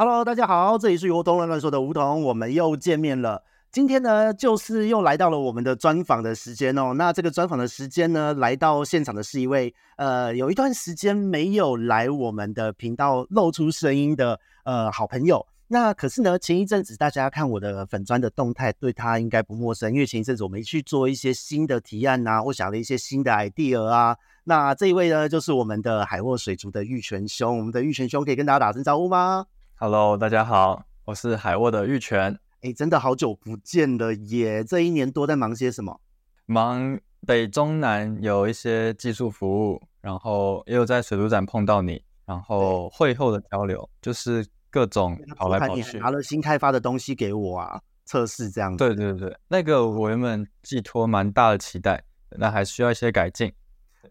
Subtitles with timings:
[0.00, 3.44] Hello，大家好，这里是梧桐乱乱说的梧桐，我们又见面了。
[3.70, 6.94] 今天呢，就是又来到了我们的专访的时间哦。
[6.94, 15.46] 那这个专访的时间呢，来到现场的是一位呃，有一段时间没有来我们的频道露出声音的呃好朋友。
[15.68, 24.16] 那可是呢，前一阵子大家看我的粉砖的动态，对他应该不陌生，因为前一阵子我们去做一些新的提案啊，或想了一些新的 idea 啊。
[24.44, 27.58] 那这一位呢，就是我们的海沃水族的玉泉兄。
[27.58, 29.44] 我们的玉泉兄可以跟大家打声招呼吗
[29.82, 32.38] ？Hello，大家好，我是海沃的玉泉。
[32.60, 34.62] 哎，真的好久不见了耶！
[34.62, 35.98] 这一年多在忙些什么？
[36.44, 45.98] 忙北中南有一些技术服务，然后也有在水族展碰到你，然后会后的交流，就是各种跑来跑去。
[45.98, 48.76] 拿了新开发的东西给我啊，测试这样子。
[48.76, 52.04] 对对对，那个我原本寄托蛮大的期待，
[52.36, 53.50] 那还需要一些改进。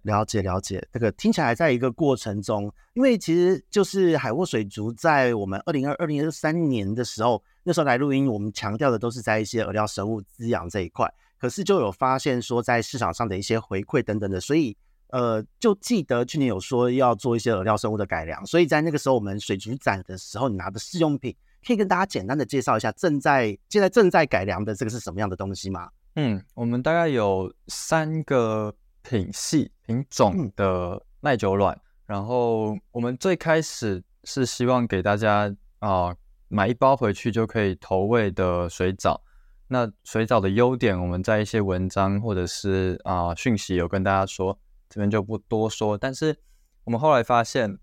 [0.03, 14.75] 了解了解，这个听起来在一个过程中，因为其实就是海沃水族在我们二零二二零二三年的时候，那时候来录音，我们强调的都是在一些饵料生物滋养这一块，可是就有发现说在市场上的一些回馈等等的，所以
[15.09, 25.89] 呃，就记得去年有说要做一些饵料生物的改良，所以在那个时候我们水族展的时候，你拿的试用品，可以跟大家简单的介绍一下正在现在正在改良的这个是什么样的东西吗？
[26.15, 28.73] 嗯，我们大概有三个。
[29.01, 39.21] 品系品种的耐久卵，嗯、然后我们最开始是希望给大家啊、呃、买一包回去就可以投喂的水藻。
[39.67, 45.97] 那水藻的优点，我们在一些文章或者是啊、呃、讯息有跟大家说，这边就不多说。
[45.97, 46.35] 但是
[46.83, 47.77] 我们后来发现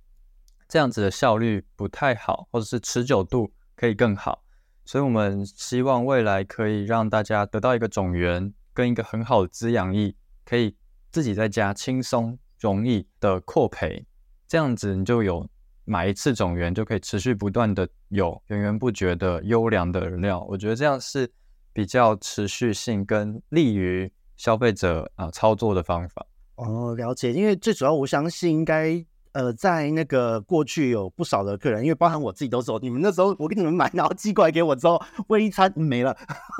[0.68, 4.42] 这样子的效率不太好，或者是持久度可以更好，
[4.84, 10.14] 所以我们希望未来可以让大家得到一个种源跟一个很好的滋养液，
[10.44, 10.76] 可以。
[11.16, 14.04] 自己在家轻松容易的扩培，
[14.46, 15.48] 这样子你就有
[15.86, 20.44] 买一次种源就可以持续不断的有源源不绝的优良的饵料。
[20.46, 21.26] 我觉得这样是
[21.72, 26.26] 比较持续性跟利于消费者啊操作的方法。
[26.56, 27.32] 哦，了解。
[27.32, 29.02] 因为最主要，我相信应该
[29.32, 36.14] 呃，在那个过去有不少的客人，因为包含我自己都走，你们那时候我给你们买，然后寄过来给我之后，喂一餐没了，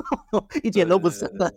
[0.63, 1.53] 一点都不剩的。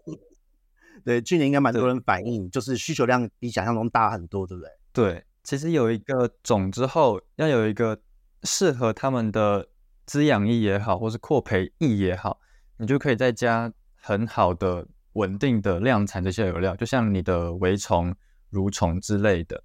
[1.04, 4.70] 对，去年应该蛮多人反映，就是需求量比想象中大很多，对不对？
[4.92, 8.00] 对，其实有一个种之后，要有一个
[8.42, 9.68] 适合他们的
[10.06, 12.38] 滋养液也好，或是扩培液也好，
[12.76, 18.14] 你就可以在家很好的、稳定的量产这些饵料，就像你的微虫、
[18.52, 19.62] 蠕虫之类的。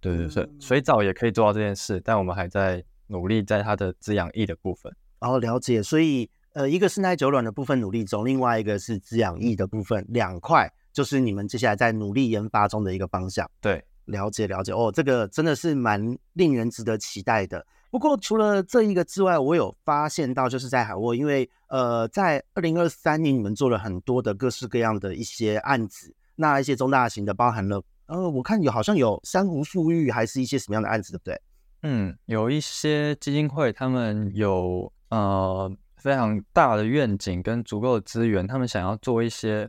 [0.00, 4.94] 对对对，嗯、水藻也可以做到这件事，但我们还在努力在它的滋养液的部分。
[5.20, 6.30] 哦，了解，所以。
[6.56, 13.46] 呃，一个是耐久卵的部分努力中，另外一个是滋养液的部分，两块就是你们接下来在努力研发中的一个方向。
[13.60, 17.62] 对，了解了解哦，这个真的是蛮令人值得期待的。
[17.90, 31.40] 不过除了这一个之外，我有发现到就是在海沃，因为呃，在二零二三年你们做了很多的各式各样的一些案子，那一些中大型的包含了呃，我看有好像有珊瑚富裕，还是一些什么样的案子，对不对？
[31.82, 35.70] 嗯，有一些基金会他们有呃。
[36.06, 39.68] 非常大的愿景跟足够的资源，他们想要做一些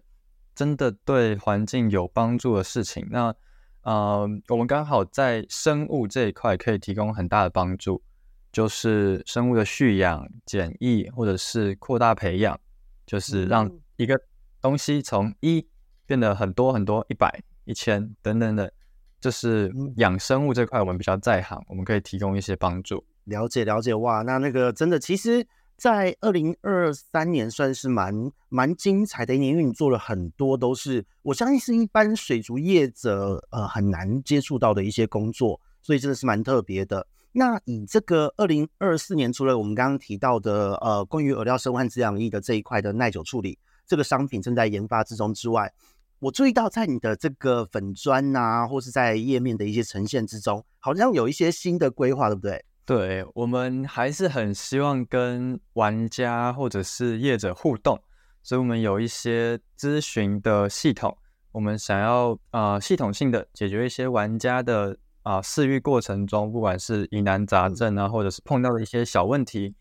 [0.53, 3.07] 真的对环境有帮助的事情。
[3.09, 3.33] 那
[3.81, 8.03] 呃，我们刚好在生物这一块可以提供很大的帮助，
[8.51, 12.59] 就是生物的蓄养、检疫或者是扩大培养，
[13.07, 14.21] 就是让一个
[14.61, 15.67] 东西从一
[16.05, 18.71] 变得很多很多，一百、一千等等的，
[19.19, 23.03] 就是养生物这块我们比较在行，我们可以提供一些帮助。
[23.23, 25.47] 了解了解，哇，那那个真的其实。
[25.77, 37.05] 在二零二三年算是蛮蛮精彩的一年，因为你做了很多都是我相信是一般水族业者呃很难接触到的一些工作，所以真的是蛮特别的。
[37.31, 45.71] 那以这个二零二四年，除了我们刚刚提到的呃关于饵料生物和滋养液的这一块的耐久处理这个商品正在研发之中之外，
[46.17, 52.65] 我注意到在你的这个粉砖啊，或是在页面的一些呈现之中，好像有一些新的规划，对不对？
[52.87, 58.01] 对，我们还是很希望跟玩家或者是业者互动，
[58.41, 61.17] 所以我们有一些咨询的系统，
[61.51, 69.75] 我们想要啊、呃、系统性的解决一些玩家的啊试育过程中，不管是疑难杂症啊，或者是碰到的一些小问题，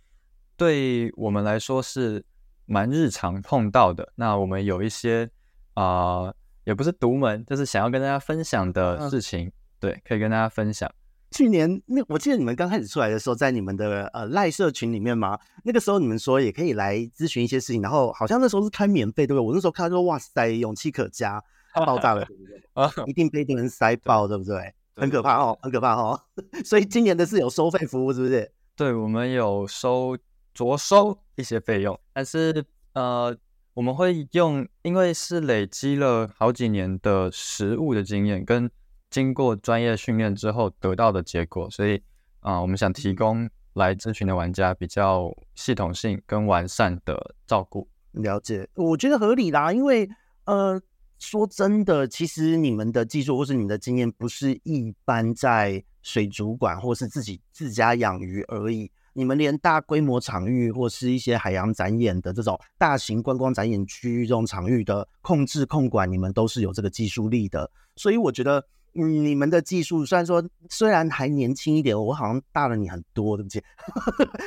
[0.57, 2.25] 对我们来说是
[2.65, 4.13] 蛮日常碰到的。
[4.17, 5.31] 那我们有一些
[5.75, 5.85] 啊、
[6.23, 10.91] 呃，也不是独门，就是想要跟大家分享的事情，嗯、对，可以跟大家分享。
[11.37, 19.47] 去年那我记得你们刚开始出来的时候，在你们的呃赖社群里面嘛，那个时候你们说也可以来咨询一些事情，然后好像那时候是开免费，对不对？
[19.47, 21.43] 我那时候看到说哇塞，勇气可嘉，
[21.85, 22.63] 爆炸了，对不对？
[22.73, 24.73] 啊，一定被别人塞 爆，对不对？
[24.97, 26.19] 很可怕哦，很可怕哦。
[26.65, 28.51] 所以今年的是有收费服务，是不是？
[28.75, 30.17] 对，我们有收
[30.55, 33.37] 着收一些费用，但是呃，
[33.75, 38.71] 我们会用，因为是累积了好几年的实物的经验，跟
[39.11, 42.03] 经过专业训练之后得到的结果，所以
[42.41, 47.89] 啊、我们想提供来咨询的玩家比较系统性跟完善的照顾。
[48.13, 50.09] 了解，我觉得合理啦，因为
[50.45, 50.81] 呃。
[51.19, 58.93] 说真的，其实你们的技术或是你们的经验，不是一般在水族馆或是自己自家养鱼而已。
[59.15, 67.71] 你们连大规模场域或是一些海洋展演的这种大型观光展演区域这种场域的控制控管，你们都是有这个技术力的。
[67.97, 68.63] 所以我觉得。
[68.99, 73.63] 嗯，你们的技术虽然说虽然还年轻一点，我好像大了你很多，对不起。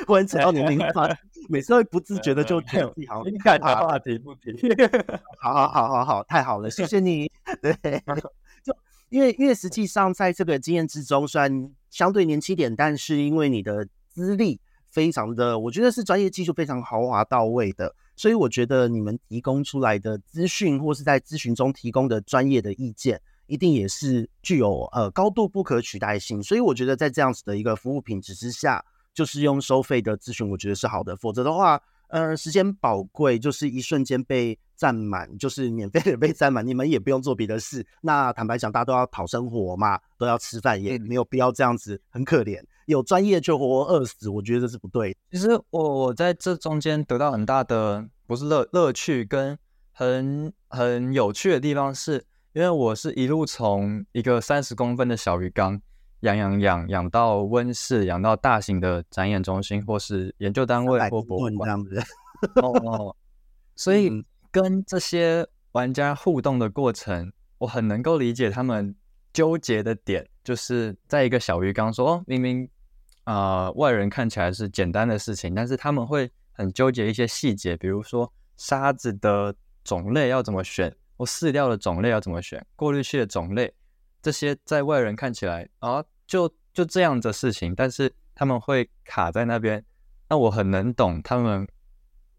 [0.06, 1.08] 忽然扯到年龄化，
[1.48, 4.52] 每次会不自觉的就觉得自己好像太大话题不提。
[5.40, 7.30] 好好好好好，太好了，谢谢你。
[7.62, 7.72] 对，
[8.64, 8.76] 就
[9.08, 14.60] 因为因为实际上在这个经验之中，虽然相对年轻一点，但是因为你的资历
[14.90, 23.20] 非常的，我觉得是专业技术非常豪华到位的，所以我觉得你们提供出来的资讯或是在咨询中提供的专业的意见。
[23.50, 31.16] 一定也是具有呃高度不可取代性，所以我觉得在这样子的一个服务品质之下，就是用收费的咨询，我觉得是好的。
[31.16, 37.84] 否则的话，呃，时间宝贵，就是一瞬间被占满，就是免费的被占满，你们也不用做别的事。
[38.02, 42.62] 那坦白讲，大家都要讨生活嘛，都要吃饭，也没有必要这样子，很可怜。
[42.86, 45.16] 有专业就活饿死，我觉得这是不对。
[45.32, 49.58] 其实我我在这中间得到很大的不是乐乐趣，跟
[49.90, 52.24] 很很有趣的地方是。
[52.52, 55.80] 因为我是一路从一个三十公分的小鱼缸
[56.20, 62.02] 养养养养到温室，养到大型的展演中心或是研究单位或博物馆这样子。
[62.60, 63.16] 哦哦，
[63.76, 64.10] 所以
[64.50, 68.92] 跟这些玩家互动的过程，我很能够理解他们
[69.32, 72.68] 纠结的点，就是在一个小鱼缸说，哦，明明
[73.22, 79.54] 啊、呃，外人看起来是简单的事情，但是他们会很纠结一些细节，比如说沙子的
[79.84, 80.92] 种类要怎么选。
[81.20, 82.66] 我饲料的种类要怎么选？
[82.74, 83.70] 过滤器的种类，
[84.22, 89.84] 这些在外人看起来啊，就就这样的事情，但是他们会卡在那边。
[90.30, 91.68] 那我很能懂他们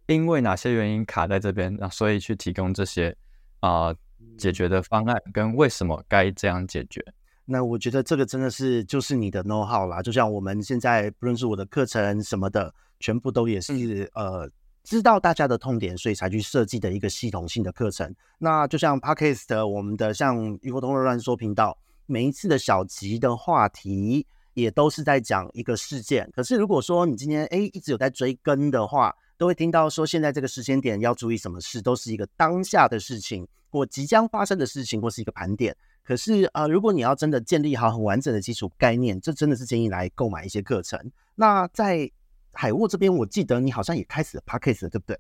[0.08, 3.16] 因为哪些原因卡在这边，那所以去提供这些
[3.60, 3.96] 啊、呃、
[4.36, 7.06] 解决的方案，跟为什么该这样解决。
[7.46, 14.50] 那我觉得这个真的是就是你的 know how 啦，就像我们现在不论是我的课程什么的，全部都也是呃。
[14.84, 18.14] 知道大家的痛点，所以才去设计的一个系统性的课程。
[18.40, 26.30] 那就像 Podcast 我们的像鱼活通乱说频道，每一次的小集的话题也都是在讲一个事件。
[26.34, 35.76] 可是如果说你今天诶一直有在追更的话，都会听到说现在这个时间点要注意什么事，都是一个当下的事情或即将发生的事情，或是一个盘点。
[36.04, 41.00] 可是呃，如果你要真的建立好很完整的基础概念，这真的是建议来购买一些课程。
[41.36, 42.12] 那在
[42.54, 45.20] 海沃这边，我记得你好像也开始 podcast，了对不对？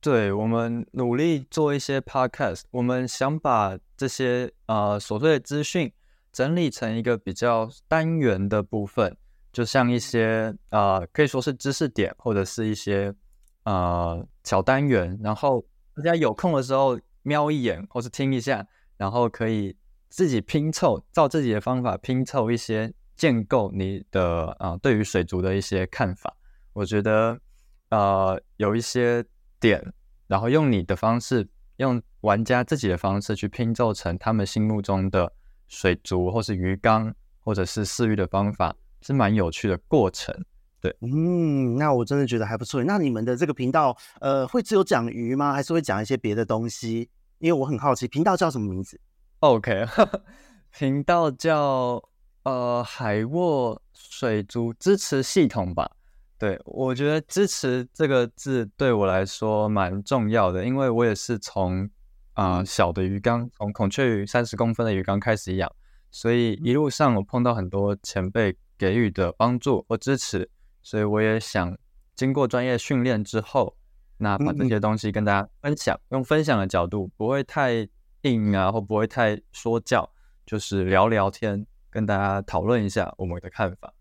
[0.00, 5.90] 对，我们努力做一些 podcast，我们想把这些呃琐碎的资讯
[6.30, 9.16] 整理成一个比较单元的部分，
[9.50, 13.14] 就像一些呃可以说是知识点，或者是一些
[13.62, 15.64] 呃小单元，然后
[15.96, 18.66] 大家有空的时候瞄一眼，或是听一下，
[18.98, 19.74] 然后可以
[20.10, 26.36] 自己拼凑，照自己的方法拼凑一些建构你的啊、呃、对于水族的一些看法。
[26.74, 27.40] 我觉得，
[27.88, 29.24] 呃，有一些
[29.58, 29.82] 点，
[30.26, 35.32] 然后用你的方式，用玩家自己的方式去拼凑成他们心目中的
[35.68, 40.34] 水族，或是鱼缸，或者是饲育的方法，是蛮有趣的过程。
[40.80, 42.82] 对，嗯，那我真的觉得还不错。
[42.84, 45.52] 那你们的这个频道，呃，会只有讲鱼吗？
[45.52, 47.08] 还是会讲一些别的东西？
[47.38, 49.00] 因为我很好奇，频道叫什么名字
[49.38, 49.86] ？OK，
[50.76, 52.02] 频道叫
[52.42, 55.90] 呃海沃水族支持系统吧。
[56.36, 61.88] 对，我觉得支持这个字对我来说蛮重要的，因为我也是从
[62.34, 65.70] 啊、呃、小的鱼缸，从孔雀鱼三十公分的鱼缸开始养，
[66.10, 70.50] 所以一路上我碰到很多前辈给予的帮助或支持，
[70.82, 71.78] 所以我也想
[72.16, 73.76] 经过专业训练之后，
[74.18, 77.88] 那把这些东西跟大家分享，用分享的角度，不会太
[78.22, 80.10] 硬啊，或不会太说教，
[80.44, 83.94] 就是聊聊天，跟大家讨论一下我们的看法。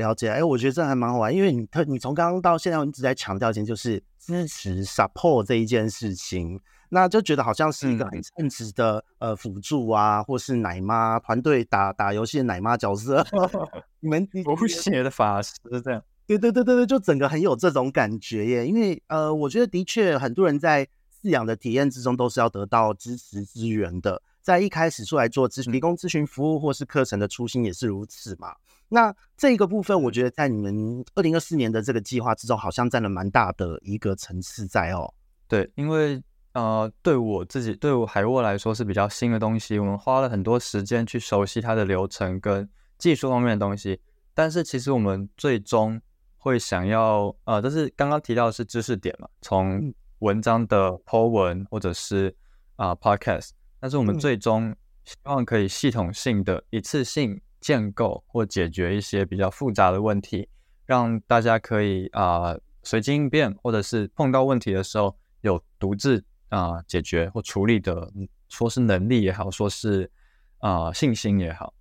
[0.00, 13.24] 了解，哎，我觉得这还蛮好玩，因为你特你从刚刚到现在一直在强调一件，就是支持 support 这一件事情，那就觉得好像是一个很称职的、嗯、呃辅助啊，或是奶妈团队打打游戏的奶妈角色，
[14.00, 15.52] 你们补血的法师
[15.84, 20.86] 这样，对对对对对，就整个很有这种感觉耶，因为呃，我觉得的确很多人在
[21.22, 28.54] 饲养的体验之中都是要得到支持资源的，在一开始出来做咨询、提供咨询服务或是课程的初心也是如此嘛。
[28.92, 35.14] 那这个部分，我觉得在你们二零二四年的这个计划之中，好像占了蛮大的一个层次在哦。
[35.46, 36.20] 对，因为
[36.54, 42.68] 呃，对我自己，对我海沃来说是比较新的东西，我们花了很多时间去熟悉它的流程跟
[42.98, 44.00] 技术方面的东西。
[44.34, 46.00] 但是其实我们最终
[46.36, 52.34] 会想要，呃，就是刚刚提到的是知识点嘛，从文章的 po 文或者是
[52.74, 57.40] 啊、呃、podcast，但是我们最终希望可以系统性的一次性。
[57.60, 60.48] 建构或解决一些比较复杂的问题，
[60.86, 68.10] 让大家可以啊、随机应变，或者是碰到问题的时候有独自啊、解决或处理的，
[68.48, 70.10] 说是能力也好，说是
[70.58, 71.74] 啊、信心也好。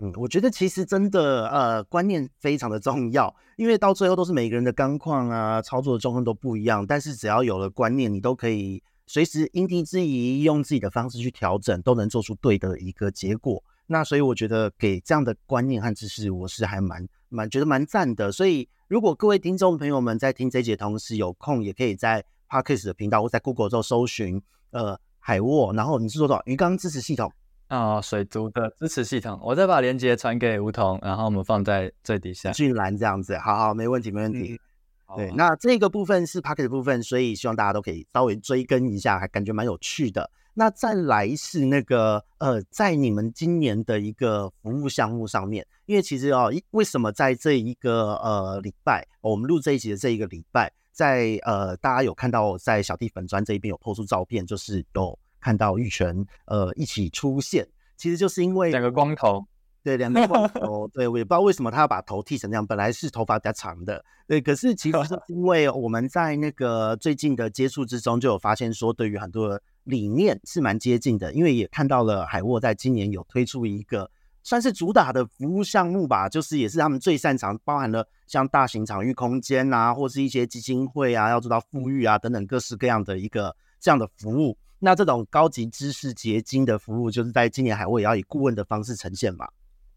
[0.00, 13.62] 嗯，我觉得其实真的呃观念非常的重要，因为到最后都是每个人的钢况啊操作的状况都不一样，但是只要有了观念，你都可以随时因地制宜，用自己的方式去调整，都能做出对的一个结果。
[13.86, 18.32] 那所以我觉得给这样的观念和知识，我是还蛮蛮觉得蛮赞的。
[18.32, 27.32] 所以如果各位听众朋友们在听这一节同时有空，也可以在 Parkes 的频道或在 Google 之后搜寻呃海沃，然后你是说多少鱼缸支持系统
[27.68, 34.60] 啊、哦、水族的支持系统，我再把链接传给梧桐，然后我们放在最底下俊兰这样子，好好没问题没问题。
[35.08, 40.28] 嗯、对，那这个部分是 Podcast 的部分，所以希望大家都可以稍微追更一下，还感觉蛮有趣的。
[40.58, 59.46] 那再来是那个呃，在你们今年的一个服务项目上面，因为其实哦，为什么在这一个呃礼拜，我们录这一集的这一个礼拜，在呃大家有看到在小弟粉砖这一边有 po 出照片，就是有看到玉泉呃一起出现，其实就是因为两个光头。
[59.82, 74.10] 对，两个光头，对，我也不知道为什么他要把头剃成那样，本来是头发比较长的，对，可是其实是 因为我们在那个最近的接触之中，就有发现说，对于很多的理念是蛮接近的，因为也看到了海沃在今年有推出一个
[74.42, 84.56] 算是主打的服务项目吧，就是也是他们最擅长，包含了像大型场域空间啊，或是一些基金会啊，要做到富裕啊等等各式各样的一个这样的服务。
[84.78, 89.48] 那这种高级知识结晶的服务，就是在今年海沃也要以顾问的方式呈现嘛。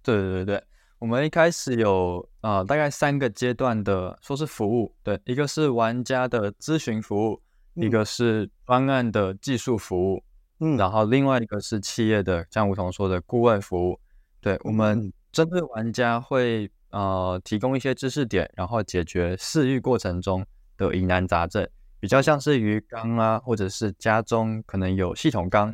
[0.02, 0.64] 对对对对，
[1.00, 7.42] 我们一开始有、呃、大概三个阶段的说是服务，对，一个是玩家的咨询服务，
[7.80, 10.24] 一个是专案的技术服务，
[10.60, 14.00] 嗯，然后另外一个是企业的，像吴桐说的顾问服务，
[14.42, 20.46] 对，我们针对玩家会呃提供一些知识点，然后解决饲育过程中
[20.78, 21.68] 的疑难杂症，
[22.00, 25.74] 比较像是鱼缸啊，或者是家中可能有系统缸。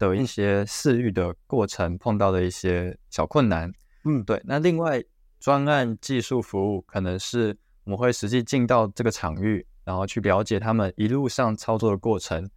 [0.00, 3.70] 的一些饲育的过程碰到的一些小困难，
[4.04, 4.40] 嗯，对。
[4.46, 4.98] 那另外
[5.38, 7.54] 专案技术服务可能是
[7.84, 12.48] 我们会实际进到这个场域，然后去了解他们一路上操作的过程，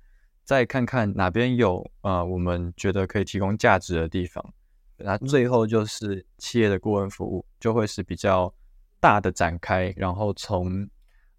[0.43, 4.53] 再看看哪边有啊、呃、我们觉得可以提供价值的地方。
[4.97, 8.53] 那最后就是企业的顾问服务，就会是比较
[8.99, 10.87] 大的展开，然后从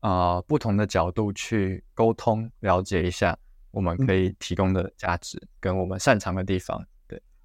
[0.00, 3.38] 啊、呃、不同的角度去沟通了解一下。
[3.70, 6.86] 我们可以提供的价值跟我们擅长的地方，对，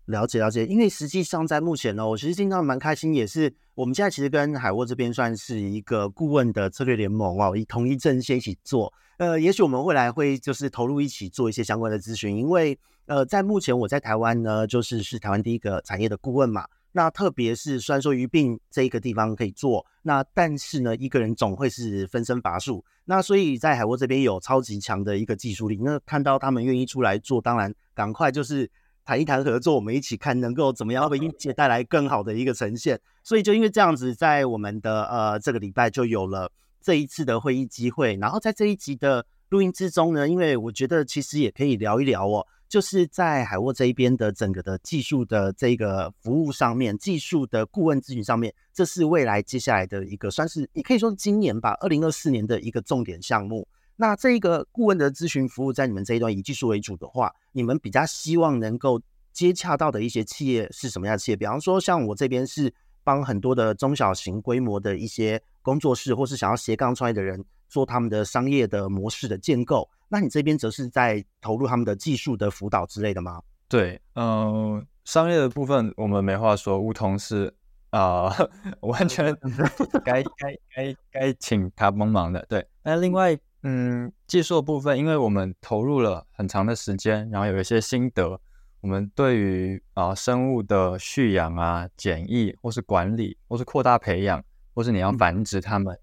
[0.10, 0.66] 了解了解。
[0.66, 8.92] 因为实际上在目前呢，我其实经常蛮开心，也是我们现在其实跟海沃这边算是一个顾问的策略联盟哦，以同一阵线一起做。
[9.18, 16.66] 呃，也许我们未来会就是投入一起做一些相关的咨询，因为呃，在目前我在台湾呢，就是是台湾第一个产业的顾问嘛。
[16.92, 22.84] 那特别是虽然说鱼病这一个地方可以做，那但是呢，一个人总会是分身乏术。
[23.06, 28.70] 那所以在海沃这边有超级强的一个技术力，那看到他们愿意出来做，当然赶快就是
[29.10, 33.00] 谈一谈合作，我们一起看能够怎么样为业界带来更好的一个呈现。
[33.24, 38.16] 所以就因为这样子，在我们的呃这个礼拜就有了这一次的会议机会。
[38.18, 42.46] 然后在这一集的录音之中呢，因为我觉得其实也可以聊一聊哦。
[42.68, 53.68] 就是在海沃这一边的整个的技术的这个服务上面，技术的顾问咨询上面，这是未来接下来的一个算是也可以说是今年吧，二零二四年的一个重点项目。
[54.02, 59.02] 那这一个顾问的咨询服务，在你们这一端以技术为主的话，你们比较希望能够
[59.34, 61.36] 接洽到的一些企业是什么样的企业？
[61.36, 69.90] 比方说，像我这边是帮很多的中小型规模的一些工作室，或是想要斜杠创业的人做他们的商业的模式的建构。
[70.08, 73.42] 那你这边则是在投入他们的技术的辅导之类的吗？
[73.68, 77.54] 对，嗯、呃，商业的部分我们没话说，梧桐是
[77.90, 79.36] 啊、 呃，完全
[80.06, 82.46] 该该该该请他帮忙的。
[82.48, 88.40] 对，那另外，嗯，技术的部分，因为我们投入了很长的时间，然后有一些心得，
[88.82, 95.94] 我们对于啊、呃、生物的蓄养啊、检疫或是管理，或是扩大培养，或是你要繁殖它们。
[95.94, 96.00] 嗯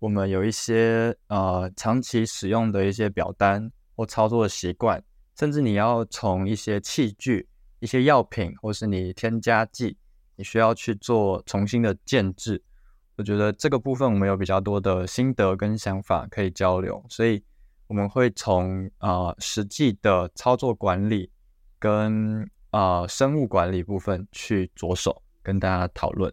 [0.00, 5.02] 我们有一些呃长期使用的一些表单或操作的习惯，
[5.38, 7.48] 甚至你要从一些器具、
[7.80, 9.96] 一些药品或是你添加剂
[10.36, 12.62] 你需要去做重新的建制。
[13.16, 17.42] 我觉得这个部分我们有比较多的心得跟想法可以交流，所以
[17.86, 21.30] 我们会从啊、呃、实际的操作管理
[21.78, 26.32] 跟啊、呃、生物管理部分去着手跟大家讨论。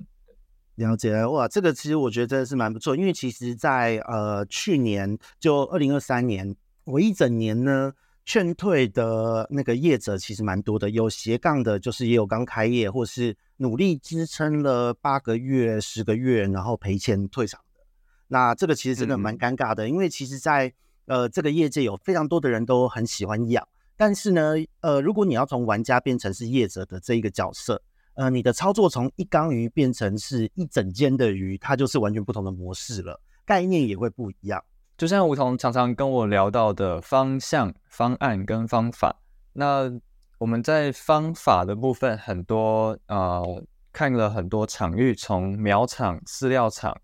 [0.75, 7.93] 了解哇，这个其实我觉得真的是蛮不错，因为其实，在呃去年就二零二三年，我一整年呢
[8.25, 17.81] 劝退的那个业者其实蛮多的，有斜杠的，就是也有刚开业或是努力支撑了八个月、十个月，然后赔钱退场的。
[18.27, 20.75] 那这个其实真的蛮尴尬的，嗯、因为其实在，在
[21.05, 27.81] 呃这个业界有非常多的人都很喜欢养，但是呢，呃如果你要从玩家变成是业者的这一个角色。
[28.13, 34.61] 呃，你的操作从一缸鱼变成是一整间的鱼，它就是完全不同的模式了，概念也会不一样。
[35.01, 39.19] 就像梧桐常常跟我聊到的方向、方案跟方法，
[39.53, 39.91] 那
[40.37, 43.43] 我们在方法的部分很多呃
[43.91, 46.95] 看了很多场域，从苗场、饲料厂、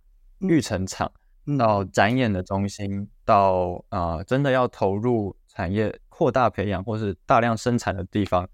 [0.42, 1.12] 育成场
[1.58, 8.48] 到展演的中心，到啊、呃、真的要投入产业扩大培养或是大量生产的地方。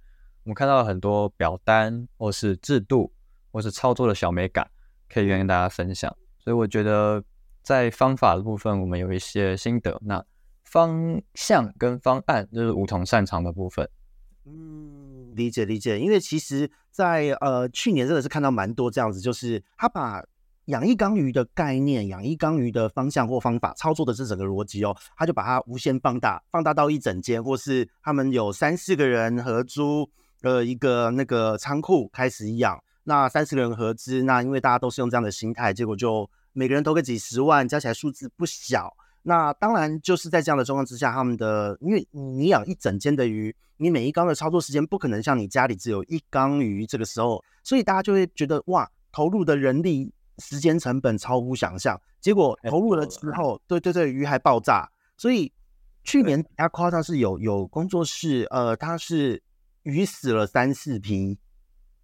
[0.46, 3.12] 我们看到了很多表单，或是制度，
[3.52, 4.72] 或是操作的小美感，
[5.10, 6.16] 可以跟大家分享。
[6.40, 7.22] 所以我觉得
[7.64, 10.00] 在方法的部分，我们有一些心得。
[10.04, 10.24] 那
[10.64, 13.90] 方向跟方案就是梧桐擅长的部分。
[14.46, 15.98] 嗯，理解理解。
[16.00, 20.24] 因为其实在，呃去年真的是看到蛮多这样子，就是他把
[20.66, 30.10] 养一缸鱼的概念、养一缸鱼的方向或方法、操作的这整个逻辑哦，他就把它无限放大，放大到一整间，或是他们有三四个人合租。
[30.42, 38.96] 呃，一个那个仓库开始养，那三十个人合资，那因为大家都是用这样的心态，结果就每个人投个几十万，加起来数字不小。
[39.24, 52.00] 那当然就是在这样的状况之下，他们的因为你养一整间的鱼，你每一缸的操作时间不可能像你家里只有一缸鱼这个时候，所以大家就会觉得哇，投入的人力时间成本超乎想象。
[52.22, 54.90] 结果投入了之后，对对对，鱼还爆炸。
[55.18, 55.52] 所以
[56.04, 59.44] 去年比较夸张是有有工作室，呃，他是。
[59.84, 61.38] 鱼死了三四批，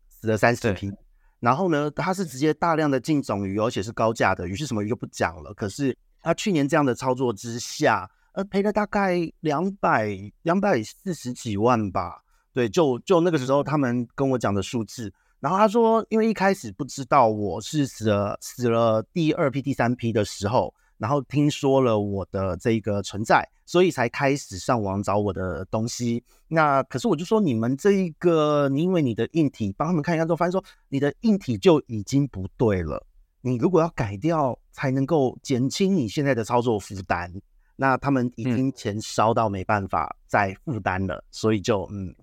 [0.09, 0.91] 死了三四批，
[1.39, 5.53] 然后呢，他是直接大量的进种鱼，而且是高价的鱼，是什么鱼就不讲了。
[5.53, 12.21] 可是他去年这样的操作之下，呃，赔了大概两百两百四十几万吧。
[12.53, 15.11] 对，就就那个时候他们跟我讲的数字。
[15.39, 20.73] 然后他说，因为一开始不知道我是死了死了第二批、第三批的时候。
[20.99, 26.23] 然后听说了我的这个存在，所以才开始上网找我的东西。
[26.47, 33.03] 那可是我就说，你们这一个，你因为你的硬体帮他们看一下之后，发现说你的硬体就已经不对了。
[33.41, 37.33] 你如果要改掉，才能够减轻你现在的操作负担。
[37.77, 42.13] 那他们已经钱烧到没办法再负担了，嗯、所以就嗯，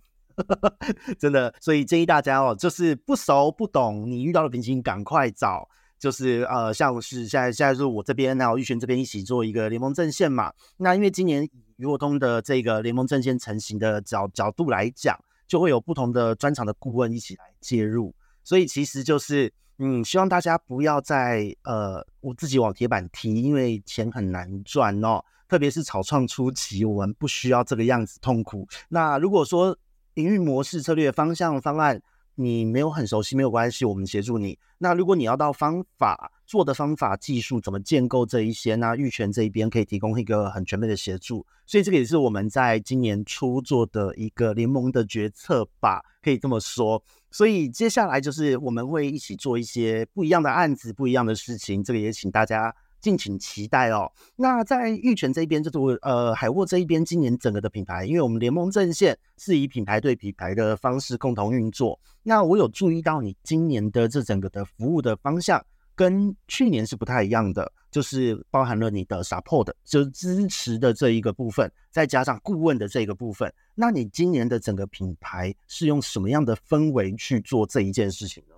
[1.18, 5.66] 真的，所以建议大家哦，就是不熟不懂，你遇到的瓶颈赶快找。
[5.98, 10.52] 就是呃，像是现在现在是我这边还有玉璇这边一起做一个联盟阵线嘛。
[10.76, 18.14] 那因为今年鱼活通的这个联盟阵线成型的角角度来讲，就会有不同的专长的顾问一起来介入。
[18.44, 25.22] 所以其实就是嗯，希望大家不要再呃，我自己往铁板踢，因为钱很难赚哦。
[25.48, 28.66] 特别是草创初期，我们不需要这个样子痛苦。
[28.88, 29.76] 那如果说
[30.14, 32.02] 营运模式、策略、方向、方案，
[32.34, 34.58] 你没有很熟悉没有关系，我们协助你。
[34.78, 41.46] 那如果你要到方法做的方法、技术怎么建构这一些，那玉泉这一边可以提供一个很全面的协助。
[41.64, 47.02] 所以这个也是我们在今年初做的一个联盟的决策吧，可以这么说。
[47.30, 51.82] 所以接下来就是我们会一起做一些不一样的案子、不一样的事情。
[51.82, 52.74] 这个也请大家。
[53.00, 54.10] 敬请期待哦。
[54.34, 61.98] 那在玉泉这边，就是呃海沃这一边，今年整个的品牌，因为我们联盟阵线是以品牌对品牌的方式共同运作。
[62.22, 73.52] 那我有注意到你今年的这整个的服务的方向跟去年是不太一样的，就是包含了你的 support，就是支持的这一个部分，再加上顾问的这个部分。
[73.74, 78.54] 那你今年的整个品牌是用什么样的氛围去做这一件事情呢？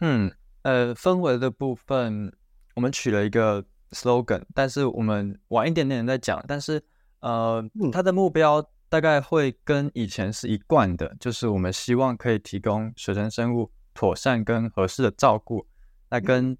[0.00, 0.30] 嗯，
[0.62, 2.30] 呃，氛围的部分，
[2.74, 3.64] 我们取了一个。
[3.90, 6.44] slogan，但是我们晚一点点再讲。
[6.46, 6.82] 但是，
[7.20, 15.66] 呃，它的目标大概会跟以前是一贯的，就是我们希望可以提供水生生物妥善跟合适的照顾，
[16.10, 16.56] 那跟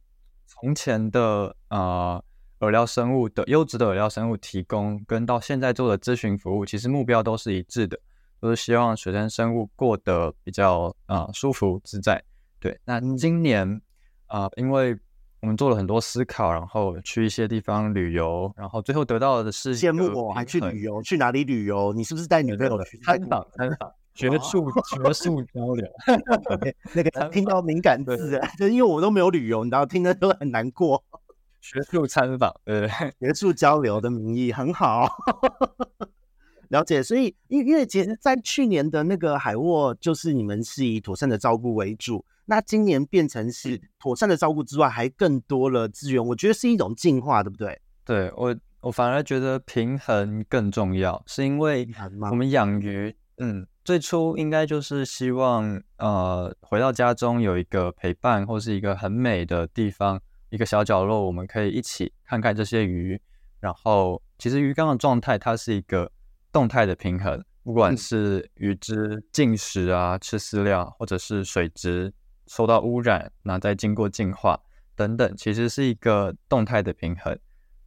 [0.46, 2.22] 从前的呃
[2.58, 7.98] 饵料生物的优质的饵料生物提供，跟到现在做的咨询服务，其实目标都是一致的，
[8.40, 12.22] 都是希望水生生物过得比较啊、呃、舒服自在。
[12.58, 13.68] 对，那今年
[14.26, 14.98] 啊、呃，因为
[15.46, 21.92] 我们做了很多思考，然后去一些地方旅游，然后最后得到的是羡慕我还去旅游，去哪里旅游？
[21.92, 23.46] 你是不是带女朋友去参访？
[23.56, 25.86] 参访学术学术交流，
[26.92, 31.00] 那个听到敏感字，就 因为我都没有旅游，你知道，听的都很难过。
[31.60, 32.88] 学术参访，对，
[33.20, 35.08] 学术交流的名义很好，
[36.70, 37.00] 了解。
[37.00, 47.78] 所以，因因为其实，在去年的那个海沃，就是你们是以妥善的照顾为主，那今年变成是妥善的照顾之外，还更多了资源，我觉得是一种进化，对不对？
[48.04, 51.86] 对我，我反而觉得平衡更重要，是因为
[52.30, 60.20] 我们养鱼，嗯，最初应该就是希望，呃，回到家中有一个陪伴，或是一个很美的地方。
[60.50, 63.20] 一个小角落，我们可以一起看看这些鱼。
[63.58, 66.10] 然后，其实鱼缸的状态，它是一个
[66.52, 72.14] 动态的平衡，不管是鱼只进食啊、吃饲料，或者是水质
[72.46, 74.60] 受到污染，那再经过净化
[74.94, 77.38] 等等，其实是一个动态的平衡。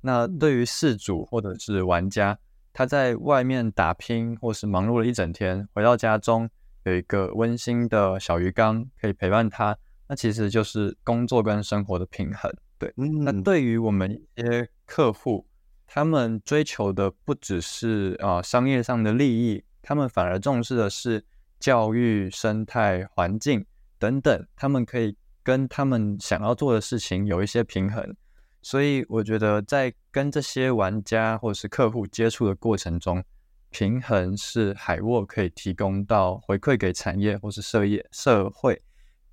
[0.02, 2.38] 那对于事主或者是玩家，
[2.72, 6.50] 他在外面打拼或是忙碌了一整天，回到家中
[6.84, 9.78] 有一个温馨的小鱼缸可以陪伴他。
[10.08, 12.92] 那其实就是工作跟生活的平衡，对。
[12.98, 15.46] 嗯、那对于我们一些客户，
[15.86, 21.24] 他们追求的不只是啊、呃、商业上的利益，他们反而重视的是
[21.60, 23.66] 教育、生态、环境
[24.00, 28.16] 等等，他们可以跟他们想要做的事情有一些平衡。
[28.62, 33.24] 所以我觉得，在跟这些玩家或是客户接触的过程中，
[33.70, 38.82] 平衡是海沃可以提供到回馈给产业或是社业社会。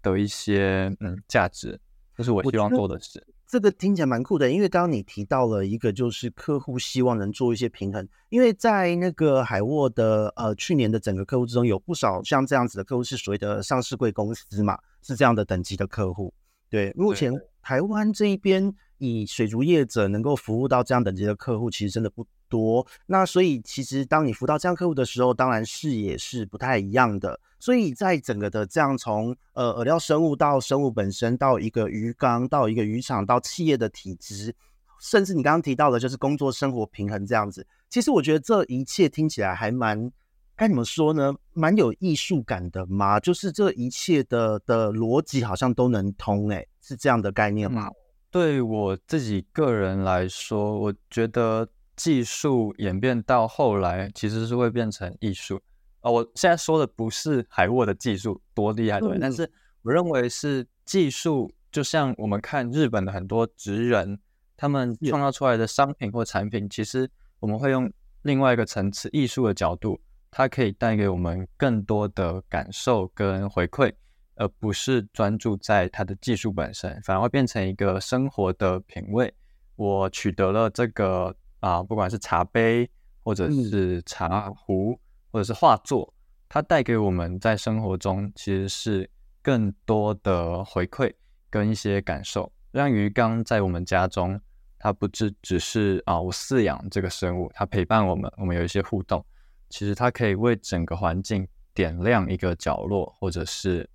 [0.03, 1.81] 的一些嗯价值，
[2.17, 3.21] 这是我希望做的事。
[3.47, 8.07] 这个听起来蛮酷的，因为刚刚你提到了一个，就是客户希望能做一些平衡。
[8.29, 16.35] 因为在那个海沃的呃去年的整个客户之中，有不少像这样子的客户是所谓的上市贵公司嘛，是这样的等级的客户。
[16.69, 17.33] 对，目前
[17.63, 22.87] 台湾这一边以水族业者能够服务到这样等级的客户，其实真的不多。
[23.07, 27.39] 那所以其实当你服务到这样客户的时候，当然视野是不太一样的。
[27.59, 34.55] 所以在整个的这样从呃饵料生物到生物本身，到一个鱼缸，到一个渔场，到企业的体质，
[35.01, 37.67] 甚至你刚刚提到的，就是工作生活平衡这样子。
[37.89, 40.13] 其实我觉得这一切听起来还蛮
[40.55, 41.35] 该怎么说呢？
[41.55, 43.19] 蛮有艺术感的嘛。
[43.19, 47.91] 就是这一切的的逻辑好像都能通，诶，是这样的概念吗？
[48.31, 55.61] 对我自己个人来说，我觉得技术演变到后来，其实是会变成艺术。
[56.01, 59.51] 啊我现在说的不是海沃的技术多厉害，对，但是
[59.83, 64.19] 我认为是技术，就像我们看日本的很多职人，
[64.57, 67.11] 他们创造出来的商品或产品，其实
[67.41, 67.91] 我们会用
[68.23, 69.99] 另外一个层次艺术的角度，
[70.31, 73.93] 它可以带给我们更多的感受跟回馈，
[74.37, 79.35] 而不是专注在它的技术本身，反而会变成一个生活的品味。
[79.75, 82.89] 我取得了这个啊，不管是茶杯
[83.23, 84.99] 或者是茶壶。
[85.33, 86.15] 或者是画作，
[86.49, 89.11] 它带给我们在生活中其实是
[89.43, 91.13] 更多的回馈
[91.51, 92.51] 跟一些感受。
[92.71, 94.41] 让鱼缸在我们家中，
[94.79, 99.23] 它不只只是啊，我饲养这个生物，它陪伴我们，我们有一些互动。
[99.69, 103.87] 其实它可以为整个环境点亮一个角落，或者是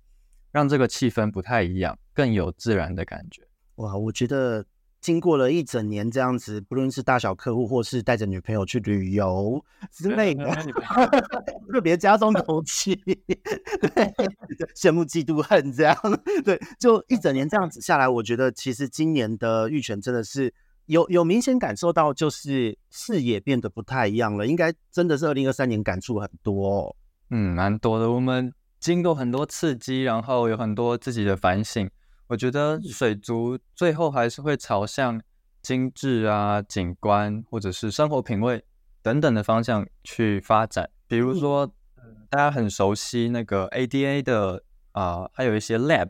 [0.52, 3.42] 让这个气氛不太一样，更有自然的感觉。
[3.74, 4.64] 哇，我觉得。
[5.02, 9.60] 经过了一整年这样子，不论是大小客户，或是带着女朋友去旅游
[9.90, 10.48] 之类的，
[11.72, 13.18] 特别加重头气，对，
[14.76, 15.96] 羡慕嫉妒恨这样，
[16.44, 20.54] 对，就一整年这样子下来，我觉得其实今年的玉泉真的是
[20.86, 24.46] 有有明显感受到，就是视野变得不太一样了。
[24.46, 26.96] 应该真的是二零二三年感触很多哦，
[27.30, 28.08] 嗯，蛮多的。
[28.08, 31.88] 我们经过很多刺激，然后有很多自己的反省。
[32.26, 35.22] 我觉得水族最后还是会朝向
[35.62, 38.64] 精致啊、景观或者是生活品味
[39.00, 40.90] 等等的方向去发展。
[41.06, 41.72] 比如说，
[42.28, 46.08] 大家很熟悉那个 ADA 的啊，还有一些 lab，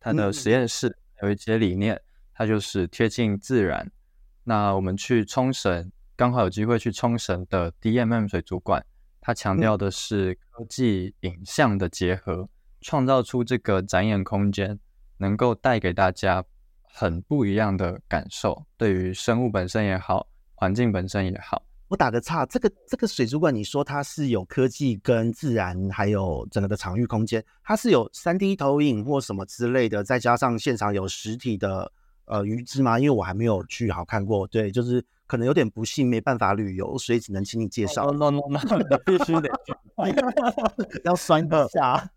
[0.00, 2.02] 它的实验室有一些理念，
[2.34, 3.88] 它就是贴近自然。
[4.42, 8.84] 那我们去冲绳，刚好有机会去冲绳的 DMM 水族馆，
[9.30, 12.48] 它强调的是科技影像的结合，
[12.80, 14.76] 创造出这个展演空间。
[15.18, 16.44] 能够带给大家
[16.82, 21.62] 很不一样的感受，对于生物本身也好，环境本身也好。
[21.86, 31.92] 我打个岔，这个这个水族馆，你说它是有科技跟自然，还有整个的场域空间，它是有三 D 投影或什么之类的，再加上现场有实体的
[32.24, 32.98] 呃鱼只吗？
[32.98, 38.10] 因为我还没有去好看过，对，就是可能有点不幸，没办法旅游，所以只能请你介绍。
[38.10, 39.48] No no no，no 必须得
[41.06, 42.10] 要酸一下。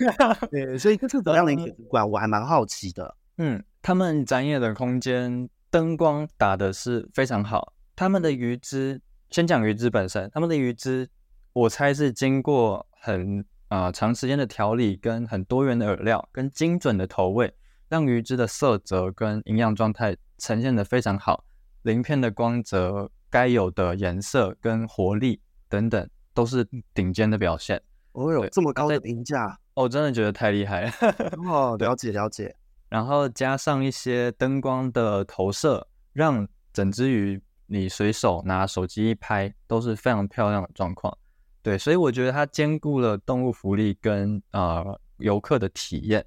[0.50, 1.54] 对，所以这是怎样的
[1.86, 2.10] 馆？
[2.10, 3.14] 我还蛮好奇的。
[3.36, 7.74] 嗯，他们展演的空间灯光打的是非常好。
[7.94, 11.10] 他们的鱼汁，先讲鱼汁本身，他们的鱼汁，
[11.52, 17.52] 我猜是经过很啊、呃、长时间的调理，跟很多元的饵料，跟精准的投喂，
[17.90, 21.44] 让鱼汁的色泽跟营养状态呈现得非常好，
[21.86, 27.80] 鳞片的光泽、该有的颜色跟活力等等，都是顶尖的表现。
[28.10, 30.90] 哦哟，这么高的评价，我、哦、真的觉得太厉害了。
[31.48, 32.56] 哦，了解了解。
[32.88, 41.16] 然后加上一些灯光的投射，让整只鱼你随手拿手机一拍都是非常漂亮的状况。
[41.62, 46.26] 对，所以我觉得它兼顾了动物福利跟啊、呃、游客的体验。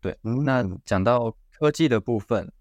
[0.00, 2.52] 对，嗯、那讲到科技的部分，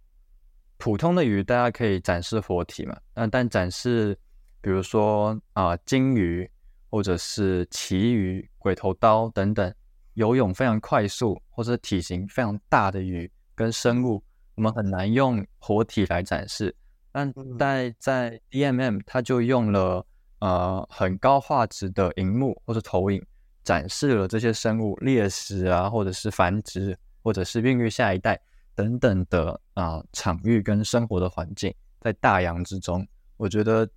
[0.78, 4.18] 普通的鱼大家可以展示活体嘛，那但展示
[4.62, 6.50] 比如说啊、呃、鲸鱼
[6.90, 9.74] 或者是旗鱼、鬼头刀等等。
[10.14, 14.24] 游泳非常快速或者体型非常大的鱼跟生物，
[14.56, 16.76] 我们很难用活体来展示。
[17.12, 20.04] 但在在 DMM，它就用了
[20.40, 23.24] 呃很高画质的荧幕或者投影，
[23.64, 28.42] 展示了这些生物猎食啊，或者是繁殖，或者是孕育下一代
[28.78, 33.06] 等等的啊、场域跟生活的环境，在大洋之中。
[33.36, 33.90] 我觉得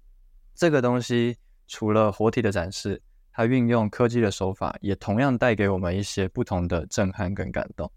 [0.56, 1.36] 这个东西
[1.68, 3.00] 除了活体的展示。
[3.32, 7.90] 它运用科技的手法，也同样带给我们一些不同的震撼跟感动。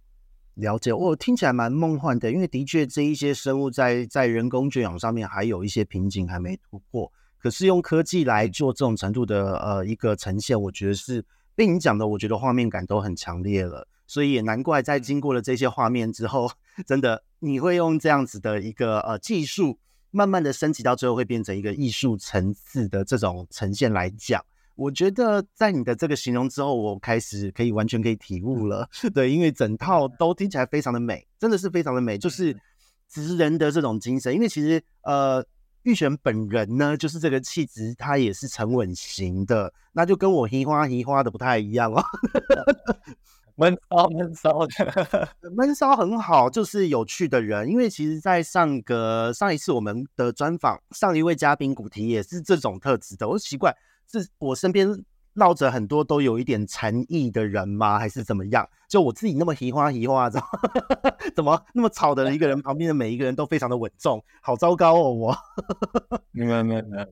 [0.54, 7.12] 了解，我听起来蛮梦幻的，因为的确这一些生物在在人工圈养上面还有一些瓶颈还没突破。
[7.40, 13.88] 可是用科技来做这种程度的呃一个呈现，我觉得是被你讲的，我觉得画面感都很强烈了。
[14.06, 16.50] 所以也难怪在经过了这些画面之后，
[16.86, 19.78] 真的你会用这样子的一个呃技术，
[20.12, 24.44] 慢慢的升级到最后会变成一个艺术层次的这种呈现来讲。
[24.76, 28.90] 我觉得在你的这个形容之后，我开始可以完全可以体悟了。
[29.14, 32.58] 对，因为整套都听起来非常的美，真的是非常的美，就是
[33.08, 34.34] 职人的这种精神。
[34.34, 35.46] 因为其实呃，
[35.84, 42.04] 玉璇本人呢，就是这个气质，他也是沉稳型的，那就跟我嘻花嘻花的不太一样哦。
[43.56, 47.70] 闷骚闷骚的， 闷骚很好，就是有趣的人。
[47.70, 53.76] 因为其实，在上个上一次我们的专访，上一位嘉宾古提也是这种特质的，我奇怪。
[54.12, 54.88] 是我身边
[55.34, 57.98] 绕着很多都有一点禅意的人吗？
[57.98, 58.68] 还是怎么样？
[58.88, 60.48] 就我自己那么嘻花嘻花，怎么
[61.36, 65.12] 怎么那么吵的一个人，旁边的每一个人都非常的稳重，好糟糕哦！
[65.14, 65.38] 我
[66.32, 67.08] 没有没有没有，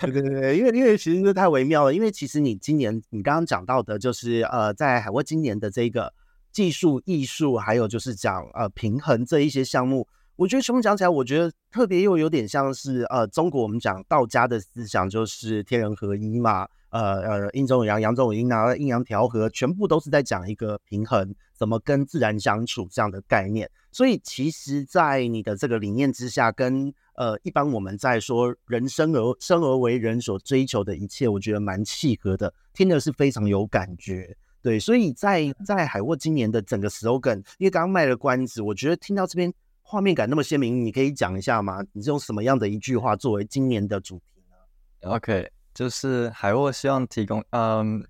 [0.00, 1.94] 对对对，因为因为其实这太微妙了。
[1.94, 6.12] 因为其实你今年你刚刚讲到的，就是呃，在海沃今年的这个
[6.52, 10.06] 技术艺术，还有就是讲呃平衡这一些项目。
[10.36, 23.70] 我觉得全部讲起来，我觉得特别又有点像是呃，中国我们讲道家的思想，就是天人合一嘛，呃呃，阴中有阳，阳中有阴啊，阴阳调和，全部都是在讲一个平衡，怎么跟自然相处这样的概念。
[23.90, 34.36] 所以其实，在你的这个理念之下，跟呃一般我们在说人生而生而为人所追求的一切，我觉得蛮契合的，听的是非常有感觉。
[34.62, 39.52] 对，所以在在海沃今年的整个 slogan，因为刚刚卖了关子，我觉得听到这边。
[39.88, 41.80] 画面感那么鲜明，你可以讲一下吗？
[41.92, 48.04] 你是用什么样的一句话作为今年的主题呢？OK，就是海沃希望提供，嗯，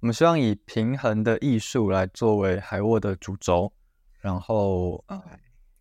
[0.00, 3.70] 我们希望以平衡的艺术来作为海沃的主轴，
[4.22, 5.20] 然后，Okay.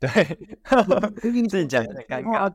[0.01, 0.37] 对，
[1.21, 2.51] 自己讲有点尴尬，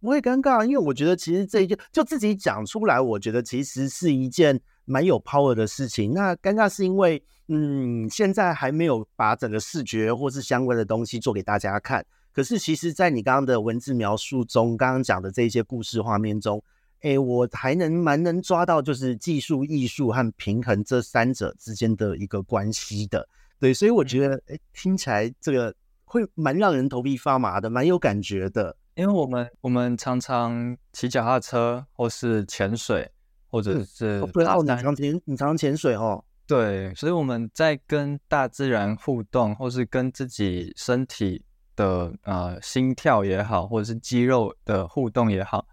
[0.00, 6.14] 不会尴尬，因为我觉得其实这一件就自己讲出来，我觉得其实是一件蛮有 power 的事情。
[6.14, 12.04] 那尴尬是因为，嗯，现在还没有把整个视觉或是相关的东西做给大家看。
[12.32, 16.62] 可是，其实，在你刚刚的文字描述中，刚刚讲的这些故事画面中，
[17.00, 23.26] 诶，我还能蛮能抓到，就是技术、艺术和平衡这三者之间的一个关系的。
[23.58, 25.74] 对，所以我觉得，诶，听起来这个
[26.06, 28.74] 会蛮让人头皮发麻的，蛮有感觉的。
[28.94, 33.10] 因为我们我们常常骑脚踏车，或是潜水，
[33.50, 36.24] 或者是、嗯、不知道你常潜你常潜水哦。
[36.46, 41.44] 对，所以我们在跟大自然互动，或是跟自己身体。
[41.76, 45.68] 的呃心跳也好，或者是肌肉的互动也好，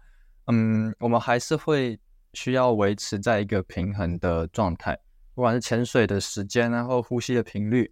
[0.48, 1.98] 嗯，我们还是会
[2.34, 4.94] 需要维持在一个平衡的状态，
[5.34, 7.90] 不管是潜水的时间啊，或呼吸的频率，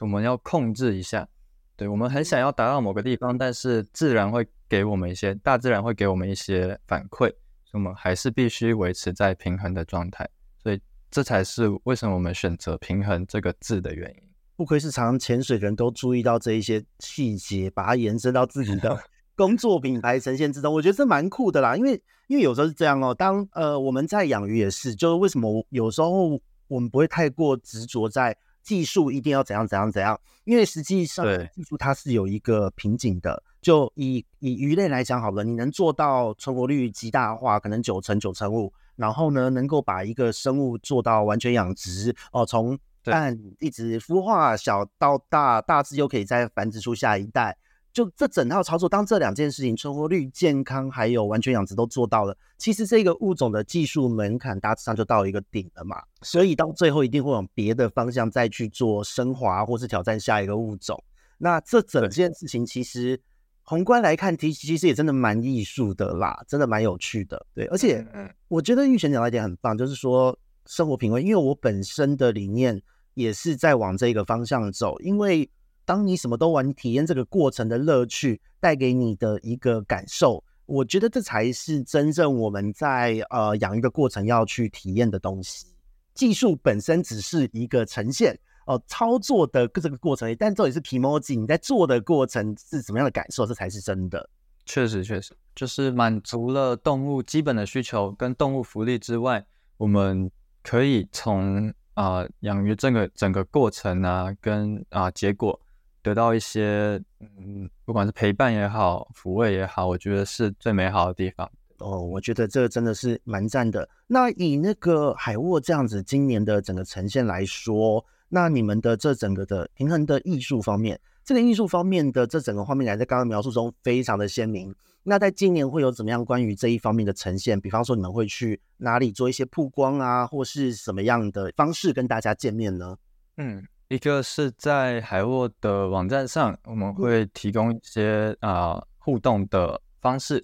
[0.00, 1.28] 我们要控制一下。
[1.76, 7.28] 对，我们很想要达到某个地方，但是自然会给我们一些，大自然会给我们一些反馈，
[7.64, 10.28] 所以我们还是必须维持在平衡的状态。
[10.62, 10.80] 所以
[11.10, 14.22] 这才是为什么我们选择“平衡”这个字的原因。
[14.54, 18.96] 不愧是常常潜水的人都注意到这一些细节，把它延伸到自己的
[19.34, 21.74] 工作品牌呈现之中，我觉得这蛮酷的啦。
[21.74, 33.42] 因为因为有时候是这样哦，当呃我们在养鱼也是，就是为什么有时候我们不会太过执着在技术一定要怎样怎样怎样，因为实际上技术它是有一个瓶颈的。
[33.60, 38.72] 就以以鱼类来讲好了，你能做到存活率极大化，可能九成九成五。
[38.96, 47.56] 然后呢，能够把一个生物做到完全养殖哦，从蛋一直孵化小到大，大致又可以再繁殖出下一代。
[47.92, 56.02] 就这整套操作，当这两件事情存活率、健康还有完全养殖都做到了，其实这个物种的技术门槛大致上就到一个顶了嘛。
[56.22, 61.04] 所以到最后一定会往别的方向再去做升华，或是挑战下一个物种。
[61.36, 63.20] 那这整件事情其实
[63.62, 67.44] 宏观来看，其其实也真的蛮艺术的啦，真的蛮有趣的。
[67.54, 68.02] 对，而且
[68.48, 72.80] 我觉得玉璇讲到一点很棒，就是说生活品味，因为我本身的理念
[73.12, 75.50] 也是在往这个方向走，因为。
[75.84, 85.66] 当你什么都玩，体验这个过程的乐趣带给你的一个感受，我觉得这才是真正我们在呃养鱼的过程要去体验的东西。
[86.14, 94.30] 技术本身只是一个呈现哦、操作的这个过程，但这也是皮毛机，你在做的过程是怎么样的感受，这才是真的。
[94.64, 99.44] 确实，确实就是满足了动物基本的需求跟动物福利之外，
[99.78, 100.30] 我们
[100.62, 105.58] 可以从啊、养鱼整个整个过程啊，跟啊、结果。
[106.02, 111.50] 得到一些，嗯，不管是陪伴也好，抚慰也好，我觉得是最美好的地方。
[111.78, 113.88] 哦，我觉得这真的是蛮赞的。
[114.06, 124.74] 那以那个海沃这样子今年的整个呈现来说，那你们的这整个的平衡的艺术方面，这个艺术方面的这整个画面感在刚刚描述中非常的鲜明。
[125.02, 127.60] 那在今年会有怎么样关于这一方面的呈现？
[127.60, 132.96] 比方说你们会去哪里做一些曝光啊，或是什么样的方式跟大家见面呢？
[133.36, 133.64] 嗯。
[133.92, 140.42] 一个是在海沃的网站上，我们会提供一些啊、呃、互动的方式，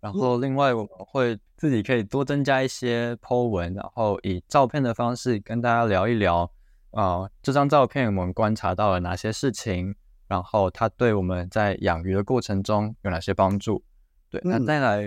[0.00, 6.42] 然后另外我们会自己可以多增加一些 po 文，然后以照片的方式跟大家聊一聊
[6.90, 9.94] 啊、呃、这张照片我们观察到了哪些事情，
[10.26, 13.80] 然后它对我们在养鱼的过程中有哪些帮助。
[14.28, 15.06] 对，那再来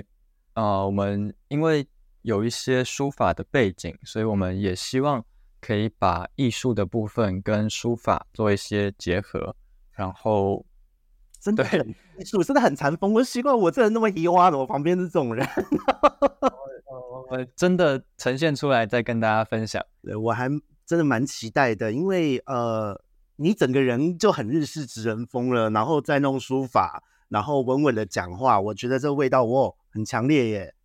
[0.54, 1.86] 啊、呃、我们因为
[2.22, 5.22] 有一些书法的背景，所以我们也希望。
[5.62, 9.56] 可以把艺术的部分跟书法做一些结合，
[9.92, 10.66] 然后
[11.40, 13.14] 真的很艺术，真的很禅风。
[13.14, 15.48] 我习惯我这人那么移花的，我旁边是这种人，
[17.30, 19.82] 我真的呈现出来再跟大家分享。
[20.02, 20.50] 对，我还
[20.86, 23.02] 真的蛮期待的，因为呃，
[23.38, 30.76] 你整个人就很日式职人风了，然后再弄书法，然后稳稳的讲话，我觉得这味道哦很强烈耶。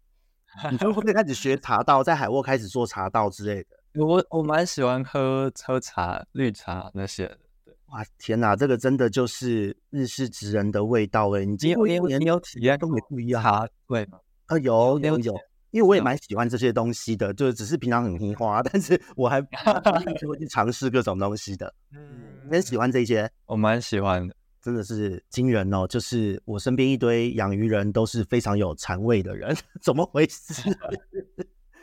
[0.71, 3.76] 你就会开始学茶道，在海沃开始做茶道之类的？
[3.99, 7.39] 我我蛮喜欢喝喝茶、绿茶那些的。
[7.87, 11.45] 哇，天哪，这个真的就是日式职人的味道哎！
[11.45, 13.43] 你有你有体验都没不一样。
[13.43, 14.03] 茶对
[14.47, 15.35] 啊，有有有，
[15.71, 19.41] 因为我也蛮喜欢这些东西的，就是只是平常很听话，但是我还
[20.21, 21.73] 就会去尝试各种东西的。
[21.95, 23.31] 嗯，你很喜欢这些？
[23.47, 25.87] 我蛮喜欢的，真的是惊人哦！
[25.87, 30.77] 就是我身边一堆养鱼人都是非常有禅味的人， 怎么回事？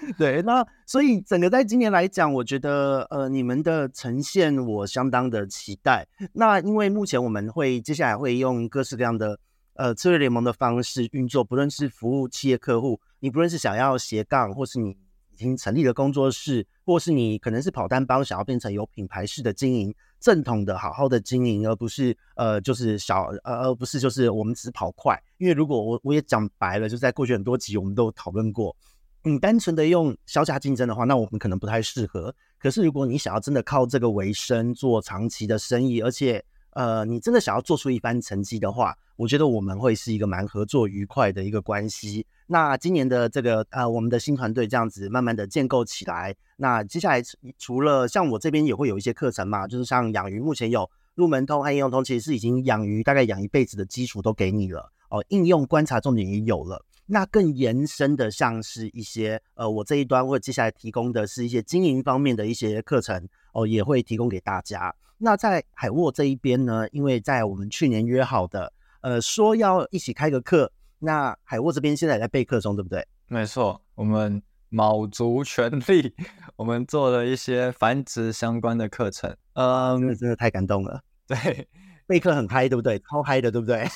[0.18, 6.08] 对，那所以整个在今年来讲，我觉得呃，你们的呈现我相当的期待。
[6.34, 9.40] 那因为目前我们会接下来会用各式各样的
[9.76, 25.18] 呃策略联盟的方式运作，不论是服务企业客户，你不论是想要斜杠，或是你已经成立了工作室，或是你可能是跑单帮，想要变成有品牌式的经营，正统的好好的经营，而不是呃就是小呃而不是就是我们只跑快。
[25.38, 28.76] 因为如果我我也讲白了，就在过去很多集我们都讨论过。
[29.26, 32.36] 你单纯的用削价竞争的话，那我们可能不太适合。
[32.60, 42.26] 可是如果你想要真的靠这个为生，做长期的生意，而且呃，你真的想要做出一番成绩的话，我觉得我们会是一个蛮合作愉快的一个关系。
[42.48, 46.36] 那今年的这个呃，我们的新团队这样子慢慢的建构起来。
[46.58, 47.22] 那接下来
[47.58, 56.84] 除了像我这边也会有一些课程嘛，就是像养鱼，目前有入门通和应用通，其实是已经养鱼大概养一辈子的基础都给你了哦，应用观察重点也有了。
[57.14, 64.92] 那更延伸的，像是一些呃，我这一端会接下来提供的是一些经营方面的一些课程哦，也会提供给大家。
[65.20, 73.08] 那在海沃这一边呢，因为在我们去年约好的，呃，说要一起开个课，那海沃这边现在也在备课中，对不对？
[73.28, 76.16] 没错，我们卯足全力，
[76.56, 79.32] 我们做了一些繁殖相关的课程。
[79.54, 81.00] 嗯，真的真的太感动了。
[81.28, 81.68] 对，
[82.08, 82.98] 备课很嗨，对不对？
[83.08, 83.88] 超嗨的，对不对？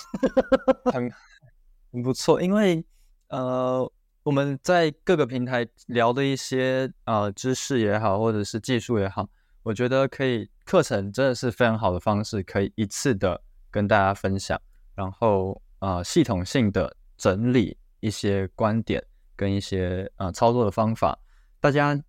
[0.94, 1.12] 很
[1.92, 2.86] 很不错，因为。
[3.30, 3.92] 呃，
[4.24, 9.28] 我们在各个平台聊的一些呃知识也好，或者是技术也好，
[9.64, 14.60] 我觉得可以课程真的是非常好的方式，可以一次的跟大家分享，
[14.96, 19.04] 然后呃系统性的整理一些观点
[19.36, 21.18] 跟一些呃操作的方法，
[21.60, 22.02] 大家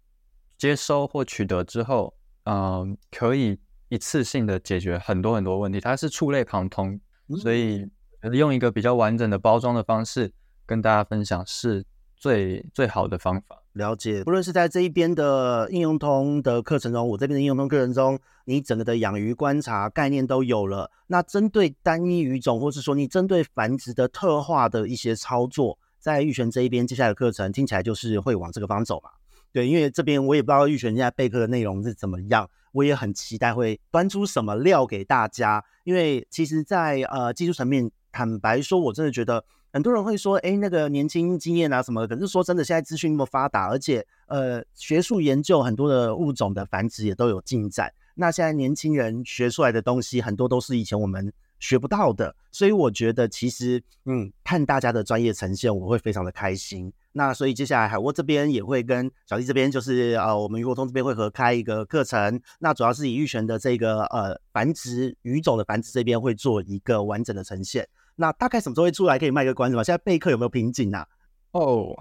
[0.57, 2.15] 接收或取得之后，
[2.45, 3.59] 嗯、呃，可以
[3.89, 7.01] 一次性的解决很多很多问题，它是触类旁通，
[7.41, 7.91] 所以
[8.33, 10.33] 用一个比较完整的包装的方式。
[10.69, 11.83] 跟大家分享是
[12.15, 13.63] 最最好的方法。
[13.73, 20.91] 了解，不论是在这一边的应用通的课程中，我这边的应用通课程中，你整个的养鱼观察概念都有了。
[21.07, 29.09] 那针对单一鱼种，或是说你针对繁殖的特化的一些操作，在玉璇这一边，接下来的课程听起来就是会往这个方走嘛？
[29.51, 35.65] 对，因为这边我也不知道玉璇现在备课的内容是怎么样，我也很期待会端出什么料给大家。
[35.85, 39.45] 因为其实，在呃技术层面，坦白说，我真的觉得。
[39.73, 42.17] 很多人会说，哎，那个年轻经验啊什么的。
[42.17, 47.93] 可是说真的，现在资讯那么发达，而且呃，学术研究很多的物种的繁殖也都有进展。
[48.15, 52.35] 那现在年轻人学出来的东西，很多都是以前我们学不到的。
[52.51, 56.93] 所以我觉得，其实嗯，看大家的专业呈现，我会非常的开心。
[57.19, 62.41] 那所以接下来海沃这边也会跟小弟这边，就是呃，我们鱼活通这边会合开一个课程。
[62.61, 67.89] 那主要是以玉璇的这个呃繁殖鱼种的繁殖这边会做一个完整的呈现。
[68.15, 69.19] 那大概什么时候会出来？
[69.19, 69.83] 可以卖个关子吗？
[69.83, 71.05] 现在备课有没有瓶颈啊？
[71.51, 71.93] 哦，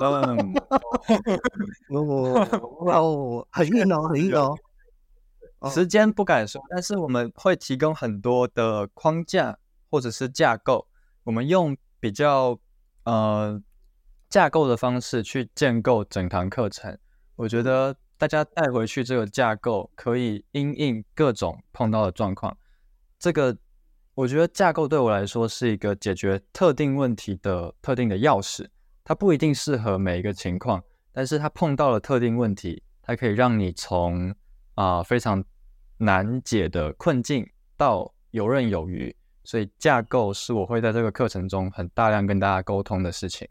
[0.00, 0.54] 嗯，
[2.88, 4.56] 哦，很硬哦，很硬 哦。
[5.70, 9.58] 时间不敢说，但是我们会提供很多的框架
[9.90, 10.86] 或者是架构，
[11.24, 12.58] 我们用比较
[13.04, 13.60] 呃
[14.30, 16.96] 架构的方式去建构整堂课程。
[17.36, 22.56] 我觉得大家带回去这个架构，可以因应各种碰到的状况。
[23.18, 23.54] 这个。
[24.14, 28.66] 我觉得架构对我来说是一个解决特定问题的特定的钥匙，
[29.02, 34.34] 它不一定适合每一个情况，但是它碰到了特定问题，它可以让你从
[34.74, 35.42] 啊、非常
[35.96, 39.14] 难解的困境到游刃有余。
[39.44, 43.48] 所以架构是我会在这个课程中很大量跟大家沟通的事情。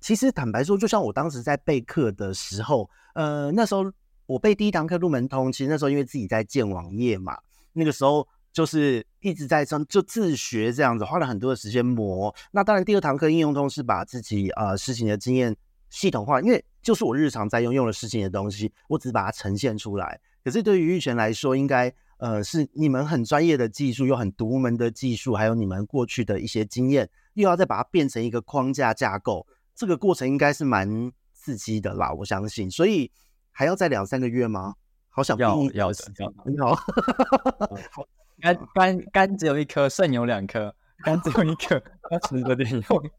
[0.00, 3.90] 其实坦白说，就像我当时在备课的时候，呃，那时候
[4.26, 7.38] 我备第一堂课入门通，其实那时候因为自己在建网页嘛，
[7.72, 8.26] 那个时候。
[8.50, 12.34] 就是一直在上，就自学这样子，花了很多的时间磨。
[12.50, 15.54] 那当然，第二堂课应用通是把自己呃事情的经验
[15.90, 20.18] 系统化，因为就是我日常在用用的事情的东西，我只把它呈现出来。
[20.42, 29.46] 可是对于玉璇来说，应该呃是你们很专业的技术，有很独门的技术，还有你们过去的一些经验，又要再把它变成一个框架架构，
[29.78, 32.68] 这个过程应该是蛮刺激的啦，我相信。
[32.68, 33.12] 所以
[33.52, 34.74] 还要再两三个月吗？
[35.08, 36.04] 好想要要的，
[36.44, 38.04] 你好，好。
[38.40, 40.74] 肝肝肝只有一颗，肾有两颗。
[41.04, 43.10] 肝只有一颗，要吃着点用。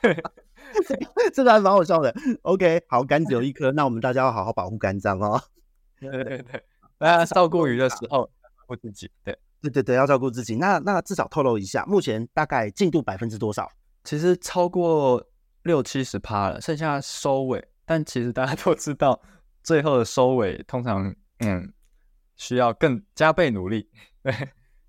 [0.00, 0.22] 对，
[1.34, 2.14] 这个还蛮好笑的。
[2.42, 5.42] OK，好，肝只有一颗，那我们大家要好好保护肝脏哦。
[5.98, 6.62] 对 对对，
[6.96, 9.10] 大家照顾鱼的时候，照顾自己。
[9.24, 10.54] 对对对对，要照顾自己。
[10.54, 13.68] 那那至少透露一下，目前大概进度百分之多少？
[14.04, 15.24] 其实超过
[15.64, 17.66] 六七十趴了，剩下收尾。
[17.84, 19.20] 但其实大家都知道，
[19.62, 21.72] 最后的收尾通常嗯
[22.36, 23.90] 需要更加倍努力。
[24.22, 24.32] 对。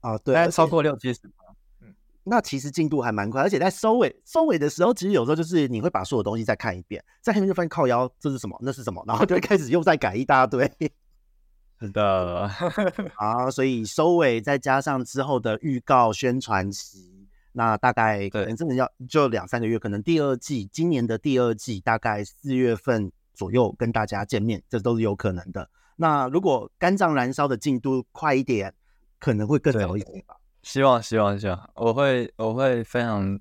[0.02, 1.46] 啊，对，超过六七十趴，
[1.82, 1.92] 嗯，
[2.26, 8.56] 那其实进度还蛮快，而且在收尾收尾的时候，其实有时候就是你会把所有东西再看一遍，再看一遍就发现靠腰，这是什么？
[8.62, 9.04] 那是什么？
[9.08, 10.72] 然后就会开始又再改一大堆。
[11.82, 12.48] 是的，
[13.18, 17.15] 好，所以收尾再加上之后的预告宣传期，
[17.56, 25.70] 那大概可能真的要就两三个月，可能第二季今年的第二季大概四月份左右跟大家见面，这都是有可能的。
[25.96, 28.74] 那如果肝脏燃烧的进度快一点。
[29.18, 30.36] 可能会更早一点吧。
[30.62, 33.40] 希望，希望，希望，我会，我会非常，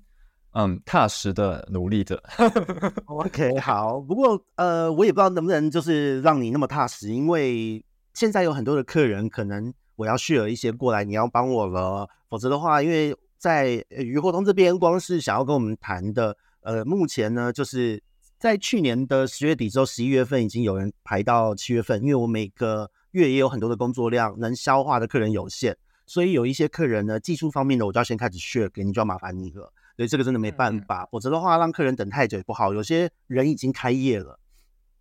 [0.53, 2.19] 嗯，踏实的努力的。
[3.05, 3.99] OK，好。
[3.99, 12.09] 不过，呃，我也不知道能不能就是让你那么踏实，因为现在有很多的客人，可能我要 share 一些过来，你要帮我了。
[12.29, 13.15] 否则的话，因为
[13.45, 18.01] 在鱼活通这边，光是想要跟我们谈的，呃，目前呢，就是
[18.39, 22.89] 在去年的十月底之后，十一月份已经有人排到七月份，因为我每个。
[23.11, 25.73] 月也有很多的工作量，能消化的客人有限，
[26.05, 29.71] 所以有一些客人呢，技术方面的我就要先开始 share 给你，就要麻烦你了。
[29.95, 32.73] 所以这个真的没办法，否则的话让客人等太久也不好。
[32.73, 34.37] 有些人已经开业了，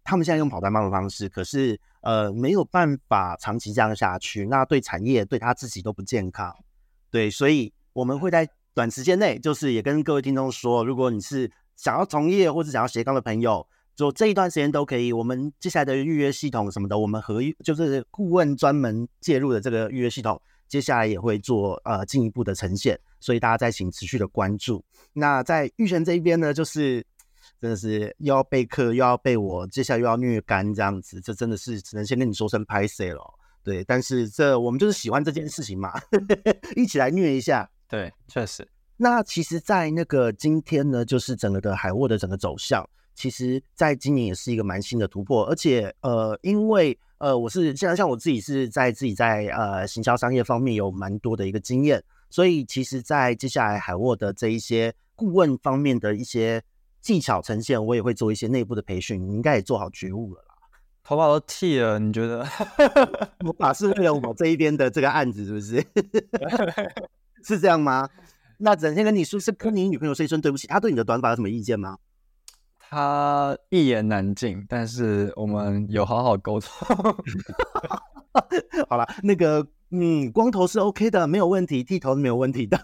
[0.05, 6.55] 他们现在用跑单帮的方式，可是呃没有办法长期这样下去，那对产业对他自己都不健康。
[7.11, 13.67] 对，所以我们会在短时间内，就是也跟各位听众说，如果你是想要从业或者想要斜杠的朋友。
[13.97, 24.85] 就这一段时间都可以，我们接下来的预约系统什么的，我们合就是顾问专门介入的这个预约系统，接下来也会做呃进一步的呈现，所以大家再请持续的关注。
[25.13, 27.07] 那在玉璇这一边呢，就是
[27.61, 33.23] 真的是又要备课又要被我，接下来又要虐肝这样子，这真的是只能先跟你说声拍谢了。
[33.63, 35.93] 对，但是这我们就是喜欢这件事情嘛，
[36.75, 37.71] 一起来虐一下。
[37.95, 38.67] 对，确实。
[38.97, 42.85] 那其实，在那个今天呢，就是整个的海沃的整个走向。
[43.15, 56.61] 其实，在今年也是一个蛮新的突破，而且，呃，因为，呃，我是现在像我自己是在自己在呃行销商业方面有蛮多的一个经验，所以其实，在接下来海沃的这一些顾问方面的一些
[57.01, 59.25] 技巧呈现，我也会做一些内部的培训。
[59.25, 60.55] 你应该也做好觉悟了啦。
[61.05, 62.45] 头发都剃了，你觉得？
[63.47, 65.85] 我把是为了我这一边的这个案子，是不是？
[67.45, 68.09] 是这样吗？
[68.59, 71.99] 那整天跟你说，是跟你女朋友说一声对不起，她对你的短发有什么意见吗？
[72.79, 77.17] 她一言难尽，但是我们有好好沟通。
[78.89, 82.79] 好了，那个，嗯，光头是 OK 的，没有问题，剃头是没有问题的。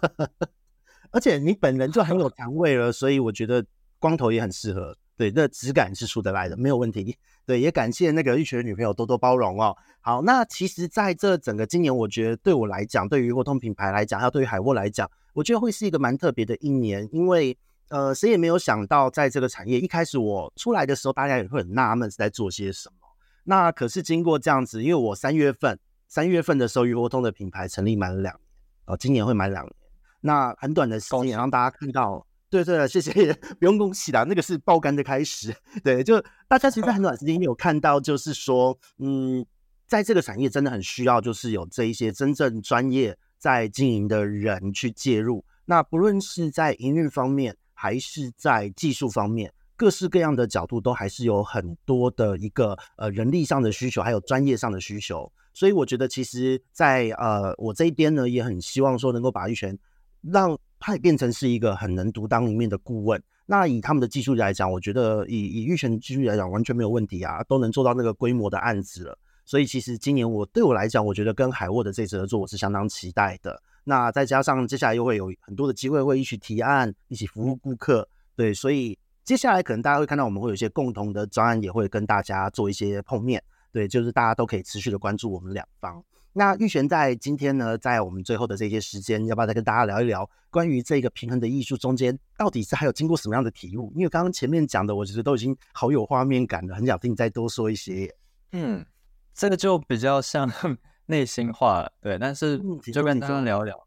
[1.13, 3.65] 而且你本人就很有肠胃了，所以我觉得
[3.99, 4.97] 光头也很适合。
[5.21, 7.15] 对，那质感是出得来的，没有问题。
[7.45, 9.77] 对，也感谢那个玉璇的女朋友多多包容哦。
[10.01, 17.55] 好，那其实在这整个今年，我觉得对我来讲，对于沃通品牌来讲，还有对于海沃来讲，我觉得会是一个蛮特别的一年，因为
[17.91, 23.07] 呃，谁也没有想到，在这个产业一开始我出来的时候，大家也会很纳闷是在做些什么。
[23.45, 28.43] 那可是经过这样子，因为我三月份三月份的时候，鱼沃通的品牌成立满了两年
[28.87, 29.75] 哦，今年会满两年。
[30.23, 32.27] 那很短的时间让大家看到。
[32.51, 35.55] 对对，谢谢， 不用恭喜啦，那个是爆肝的开始。
[35.85, 39.47] 对，就大家其实在很短时间没有看到，就是说，嗯，
[39.87, 45.45] 在这个产业真的很需要，就是有这一些真正专业在经营的人去介入。
[45.65, 55.31] 那不论是在营运方面，还是在技术方面，各式各样的角度都还是有很多的一个呃人力上的需求，还有专业上的需求。
[55.55, 59.79] 所以我觉得，其实在，在呃我这一边呢，也很希望说能够把玉泉
[60.21, 60.59] 让。
[60.81, 63.23] 他也变成是一个很能独当一面的顾问。
[63.47, 69.19] 那以他们的技术来讲，我觉得以以玉泉的技术来讲，完全没有问题啊，都能做到那个规模的案子了。
[69.45, 73.61] 所以其实今年我对我来讲，我觉得跟海沃的这次合作，我是相当期待的。
[73.85, 78.09] 那再加上接下来又会有很多的机会，会一起提案，一起服务顾客。
[78.37, 83.43] 对，所以接下来可能大家会看到我们会有一些共同的专案，也会跟大家做一些碰面。
[83.73, 86.03] 对，就是大家都可以持续的关注我们两方。
[86.33, 93.93] 那玉璇在今天呢，在我们最后的这些时间，要不要再跟大家聊一聊关于这个平衡的艺术中间，到底是还有经过什么样的体悟？
[93.97, 98.15] 因为刚刚前面讲的，我觉得都已经好有画面感了，很想听你再多说一些。
[98.53, 98.87] 嗯，
[99.35, 100.49] 这个就比较像
[101.07, 102.17] 内心话了，对。
[102.17, 102.61] 但是
[102.93, 103.87] 就跟大家聊聊，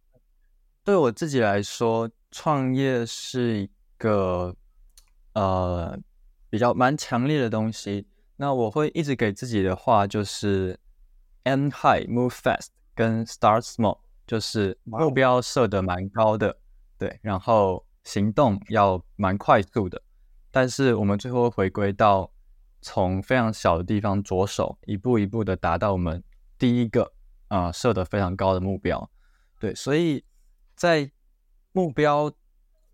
[0.83, 4.53] 对我自己来说，创业是一个
[5.33, 5.97] 呃
[6.49, 8.05] 比较蛮强烈的东西。
[8.35, 10.77] 那我会一直给自己的话就是。
[11.45, 16.57] Aim high, move fast，跟 start small，就是目标设得蛮高的，
[16.97, 20.01] 对，然后行动要蛮快速的，
[20.51, 22.31] 但是我们最后回归到
[22.81, 26.23] 从非常小的地方着手，一步一步的达到我们
[26.57, 27.03] 第一个
[27.49, 29.11] 啊、呃、设的非常高的目标，
[29.59, 30.23] 对，所以
[30.77, 31.11] 在
[31.73, 32.31] 目标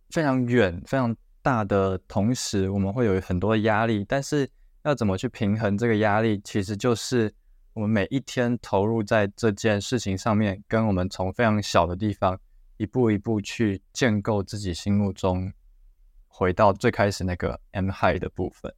[0.09, 4.49] 非常远、非常大的同时，我们会有很多的压力，但是
[4.81, 7.31] 要怎么去平衡这个压力，其实就是。
[7.79, 12.37] 我们每一天投入在这件事情上面，跟我们从非常小的地方
[12.75, 15.49] 一步一步去建构自己心目中
[16.27, 18.69] 回到最开始那个 M high 的部分，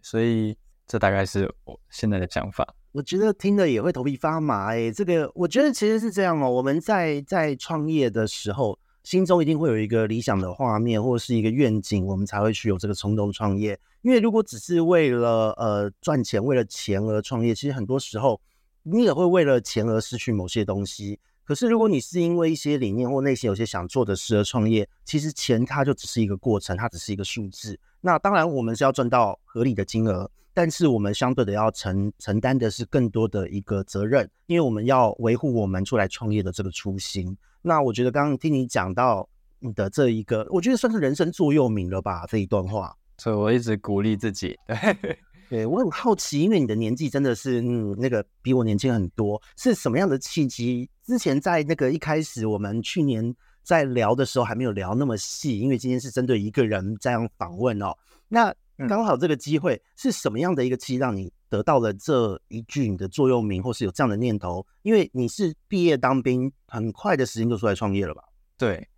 [0.00, 2.74] 所以这大概是我现在的想法。
[2.90, 6.50] 我觉得听了也会头皮发麻哎，这个我觉得其实是这样哦。
[6.50, 13.78] 我们在在创业的时候，心中一定会有一个理想的画面或者是一个愿景，我们才会去有这个冲动创业。
[14.02, 18.40] 因为如果只是为了呃赚钱，为了钱而创业，其实很多时候
[18.82, 21.18] 你也会为了钱而失去某些东西。
[21.44, 27.78] 可是如果你是因为一些理念或内心有些想做的事而创业，其实钱它就只是一个过程，它只是一个数字。
[28.00, 37.36] 那当然我们是要赚到合理的金额，但是我们相对的要承承担的是更多的一个责任，因为我们要维护我们出来创业的这个初心。
[37.62, 39.28] 那我觉得刚刚听你讲到
[39.60, 42.94] 你的这一个，我觉得算是人生座右铭了吧，这一段话。
[43.18, 44.58] 所以我一直鼓励自己。
[45.00, 50.90] 对，对我很好奇，因为你的年纪真的是嗯，那个比我年轻很多，是什么样的契机？
[51.04, 57.94] 之前在那个一开始我们去年在聊的时候还没有聊那么细，因为今天是针对一个人这样访问哦。
[58.28, 58.52] 那
[58.88, 64.66] 刚好这个机会是什么样的一个契机，让你得到了这一句你的座右铭，或是有这样的念头？
[64.80, 68.22] 因为你是毕业当兵，很快的时间就出来创业了吧？
[68.56, 68.88] 对，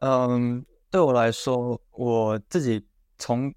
[0.00, 2.86] 嗯，对我来说，我自己。
[3.18, 3.50] 从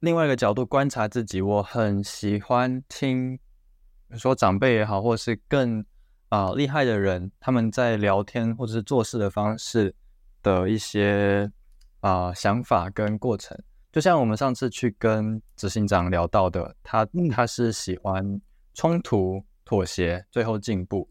[0.00, 3.38] 另外一个角度观察自己，我很喜欢听，
[4.10, 5.82] 说长辈也好，或是更
[6.28, 9.94] 啊、厉害的人，他们在聊天或者是做事的方式
[10.42, 11.50] 的一些
[12.00, 13.58] 啊、想法跟过程。
[13.96, 18.38] 就像我们上次去跟执行长聊到的，他他是喜欢
[18.74, 21.08] 冲突、妥协，最后进步。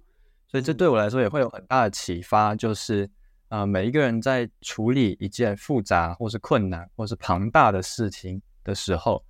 [0.47, 3.09] 所以这对我来说也会有很大的启发，就是。
[3.47, 9.23] 啊、呃，每一个人在处理一件复杂或是困难或是庞大的事情的时候，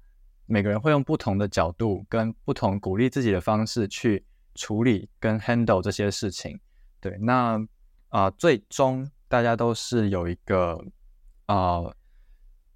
[0.47, 4.25] 每个人会用不同的角度跟不同鼓励自己的方式去
[4.55, 6.59] 处理跟 handle 这些事情。
[6.99, 7.57] 对，那
[8.09, 10.81] 啊、呃，最终大家都是有一个
[11.45, 11.95] 啊、呃，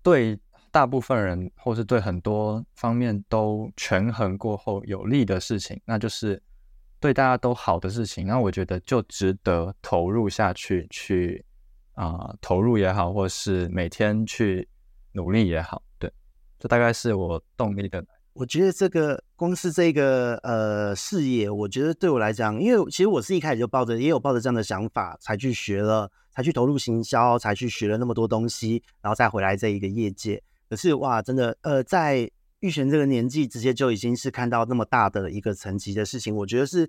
[0.04, 0.40] 对
[0.72, 6.42] 大部分人或是对很多方面都权衡过后有利的事情，那就是
[7.00, 11.46] 对大家都好的事情，那我觉得就值得投入下去，去
[11.94, 14.68] 啊、投入也好，或是每天去
[15.12, 16.12] 努力也好，对，
[16.58, 18.06] 这大概是我动力的。
[18.34, 30.42] 我觉得这个公司这个呃事业，我觉得对我来讲，因为其实我是一开始就抱着也有抱着这样的想法才去学了，才去投入行销，才去学了那么多东西，然后再回来这一个业界。
[30.70, 36.82] 可是哇，真的，呃，在玉璇这个年纪，直接就已经是看到那么大的一个层级的事情，我觉得是，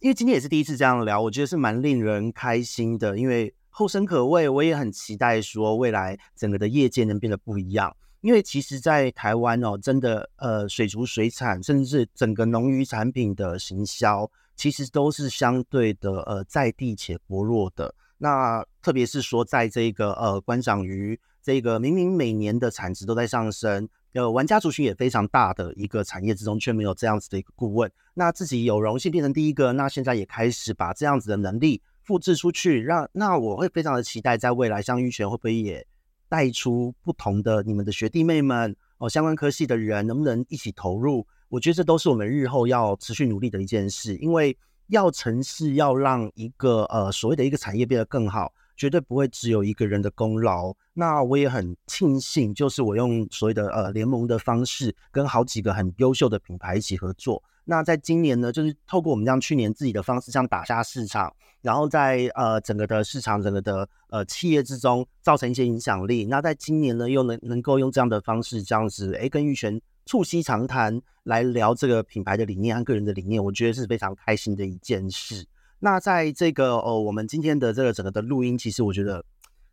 [0.00, 7.96] 因为今天也是第一次这样聊，我觉得是蛮令人开心的，因为后生可畏，我也很期待说未来整个的业界能变得不一样。
[8.20, 17.94] 因为其实，在台湾哦，真的，呃，水族水产，甚至是整个农渔产品的行销，其实都是相对的，呃，在地且薄弱的。
[18.16, 21.20] 那特别是说，在这个呃观赏鱼。
[21.48, 27.90] 这个明明每年的产值都在上升，呃，玩家族群也非常大的一个产业之中，却没有这样子的一个顾问。
[28.12, 35.86] 那自己有荣幸变成第一个，那现在也开始把这样子的能力复制出去，让那我会非常的期待，在未来像玉泉会不会也
[36.28, 41.26] 带出不同的你们的学弟妹们哦，相关科系的人能不能一起投入？
[41.48, 44.54] 我觉得这都是我们日后要持续努力的一件事，因为
[44.88, 48.52] 要成事，要让一个呃所谓的一个产业变得更好。
[48.78, 50.74] 绝对不会只有一个人的功劳。
[50.94, 57.42] 那我也很庆幸，就是我用所谓的呃联盟的方式，跟好几个很优秀的品牌一起合作。
[57.64, 66.24] 那在今年呢，就是透过我们这样去年自己的方式，这样打下市场，然后在呃整个的市场、整个的呃企业之中造成一些影响力。
[66.24, 75.46] 那在今年呢，又能能够用这样的方式，这样子诶跟玉璇促膝长谈来聊这个品牌的理念和个人的理念，我觉得是非常开心的一件事。
[75.80, 79.24] 那在这个哦，我们今天的这个整个的录音，其实我觉得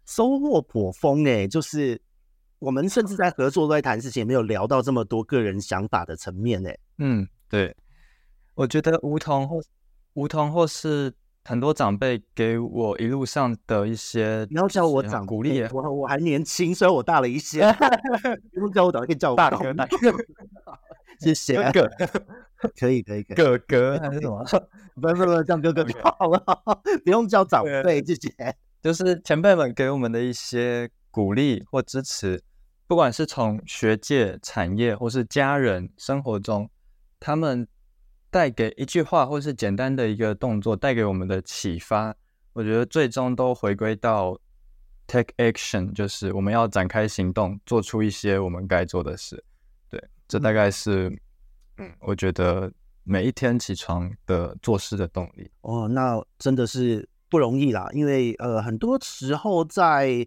[0.05, 1.99] 收获颇丰诶，就是
[2.59, 6.79] 我们甚至在合作都在谈事情，也没有聊到这么多个人想法的层面诶。
[6.99, 7.75] 嗯，对，
[8.53, 9.59] 我觉得梧桐或
[10.13, 11.11] 梧桐或是
[11.43, 17.61] 很多长辈给我一路上的一些，你要叫我长鼓励，我我还年轻，虽然我大了一些，
[18.53, 19.97] 不用叫我长，可以叫我大哥大哥，
[21.19, 21.55] 谢谢。
[22.77, 24.43] 可以可以可以，哥哥 还是什么？
[24.95, 26.43] 不不不，叫哥哥就好了，
[27.03, 28.55] 不用叫长辈，谢谢。
[28.81, 32.41] 就是前辈们给我们的一些鼓励或支持，
[32.87, 36.69] 不管是从学界、产业，或是家人生活中，
[37.19, 37.67] 他们
[38.29, 42.15] 带给一句话，或是简单的一个动作，带给我们的启发，
[42.53, 44.39] 我觉得最终都回归到
[45.07, 49.43] take action，就是我们要展开行动，做出一些我们该做的事。
[49.89, 51.11] 对，这大概是。
[51.77, 52.71] 嗯，我觉得
[53.03, 57.89] 每一天起床的做事的动力哦，那真的是不容易啦。
[57.93, 60.25] 因为呃，很多时候在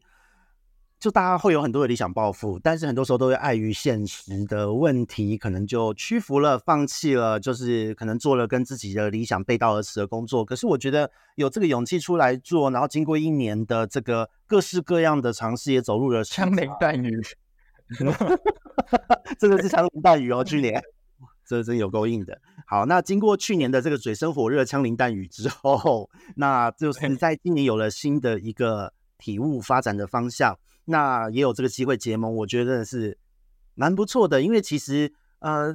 [1.00, 10.44] 就大家会有很多的理想抱负，但是很多时候都会碍于现实的问题，可能就屈服了、放弃了，就是可能做了跟自己的理想背道而驰的工作。
[10.44, 17.22] 可是我觉得有这个勇气出来做，然后经过一年的这个各式各样的尝试，也走入了枪林弹雨，
[19.38, 20.82] 真的是枪林弹雨哦，去年。
[21.48, 22.38] 这真有够硬的。
[22.66, 33.16] 好，那经过去年的这个水深火热、枪林弹雨之后，那就是在今年有了新的一个体悟发展的方向，那也有这个机会结盟，我觉得真的是
[33.74, 34.42] 蛮不错的。
[34.42, 35.74] 因为其实，呃，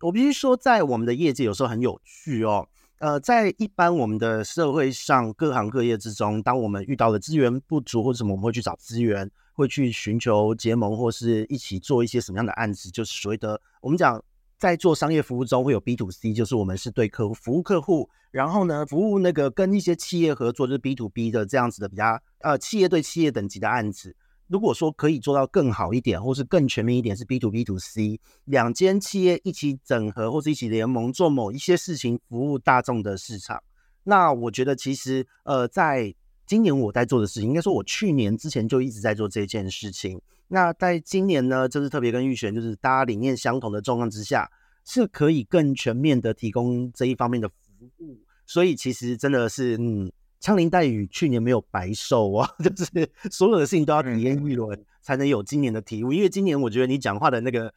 [0.00, 2.66] 我必须说，在我们的业界有时候很有趣哦。
[3.00, 14.22] 呃，在一般我们的社会上各行各业之中，当我们遇到了资源不足或者什么，我们会去找资源，会去寻求结盟，或是一起做一些什么样的案子，就是所谓的我们讲。
[14.60, 24.14] 在做商业服务中会有 B to C，就是我们是对客户服务客户，然后呢，服务那个跟一些企业合作，就是 B to B 的这样子的比较呃企业对企业等级的案子。
[24.48, 33.62] 如果说可以做到更好一点，或是更全面一点，是 B to B to C，两间企业一起整合或是一起联盟做某一些事情，服务大众的市场。
[34.04, 36.14] 那我觉得其实呃，在
[36.46, 40.20] 今年我在做的事情，应该说我去年之前就一直在做这件事情。
[40.52, 44.50] 那在今年呢，就是特别跟育璇，就是大家理念相同的状况之下，
[44.84, 47.54] 是可以更全面的提供这一方面的服
[48.00, 48.18] 务。
[48.46, 56.12] 所以其实真的是，嗯，枪林弹雨去年没有白受啊， 就是所有的事情都要体验一轮，才能有今年的体悟。
[56.12, 57.72] 因为今年我觉得你讲话的那个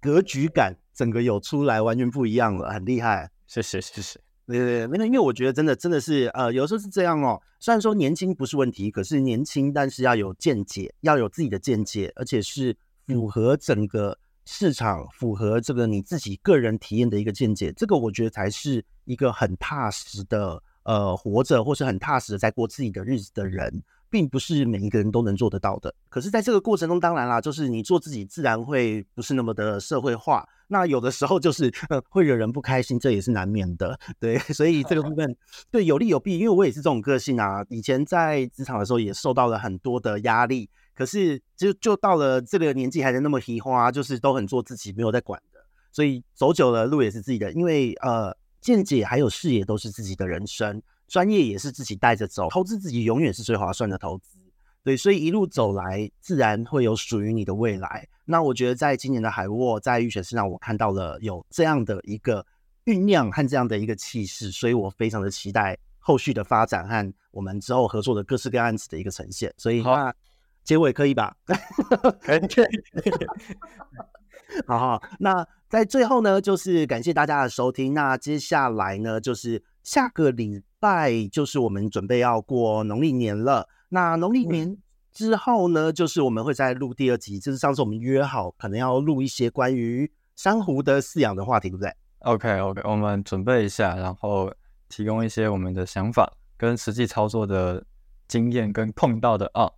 [0.00, 3.30] 格局感，整个有出来，完全不一样了，很厉害。
[3.46, 4.29] 谢谢，谢谢。
[4.50, 7.40] 对对对，因为我觉得真的真的是，呃，有时候是这样哦。
[7.58, 12.76] 虽然说年轻不是问题，可是年轻但是要有见解，要有自己的见解，而且是
[13.06, 17.72] 符合整个市场、符合这个你自己个人体验的一个见解。
[17.76, 25.94] 这个我觉得才是一个很踏实的，呃，活着或是很踏实的在过自己的日子的人并不是每一个人都能做得到的。
[26.08, 30.46] 可是，在这个过程中，当然啦，就是你做自己，自然会不是那么的社会化。
[30.68, 31.72] 那有的时候就是
[32.10, 33.98] 会惹人不开心，这也是难免的。
[34.20, 35.36] 对， 所以这个部分
[35.70, 36.38] 对有利有弊。
[36.38, 40.68] 因为我也是这种个性啊，以前在职场的时候也受到了很多的压力。
[40.94, 45.60] 可是就就到了这个年纪，还是那么喜花，就是都很做自己，没有在管的。
[45.90, 47.50] 所以走久了，路也是自己的。
[47.52, 50.80] 因为呃，见解还有视野都是自己的人生。
[51.10, 54.38] 专业也是自己带着走，投资自己永远是最划算的投资。
[54.84, 58.08] 对，所以一路走来，自然会有属于你的未来。
[58.24, 62.46] 那我觉得，在今年的海沃，在玉璇身上，我看到了有这样的一个
[62.84, 69.52] 酝酿和这样的一个气势，所以我非常的期待后续的发展和我们之后合作的各式各样案子的一个呈现。
[69.58, 70.14] 所以，好啊，
[70.62, 71.36] 结尾可以吧？
[72.22, 72.40] 可以。
[74.66, 77.92] 好好，那在最后呢，就是感谢大家的收听。
[77.92, 83.68] 那接下来呢，就是下个礼拜，就是我们准备要过农历年了。
[83.90, 84.76] 那农历年
[85.12, 87.38] 之后呢，就是我们会再录第二集。
[87.38, 94.52] 就是上次我们约好，可能要录一些关于珊瑚的饲养的话题，对不对？OK OK，我们准备一下，然后
[94.88, 97.84] 提供一些我们的想法跟实际操作的
[98.26, 99.70] 经验跟碰到的啊。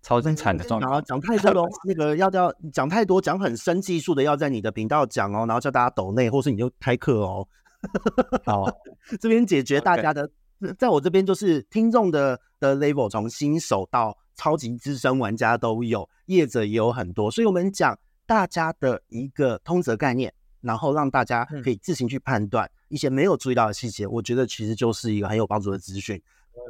[0.00, 7.46] 超精彩的状态，然后讲太多了， 那个要要讲太多，讲很深技术的，要在你的频道讲哦，然后叫大家抖内，或是你就开课哦。
[8.44, 8.66] 好，
[9.20, 10.30] 这边解决大家的.
[10.76, 26.20] 在我这边就是听众的的 level，从新手到超级资深玩家都有，业者也有很多，所以我们讲大家的一个通则概念，然后让大家可以自行去判断一些没有注意到的细节，我觉得其实就是一个很有帮助的资讯。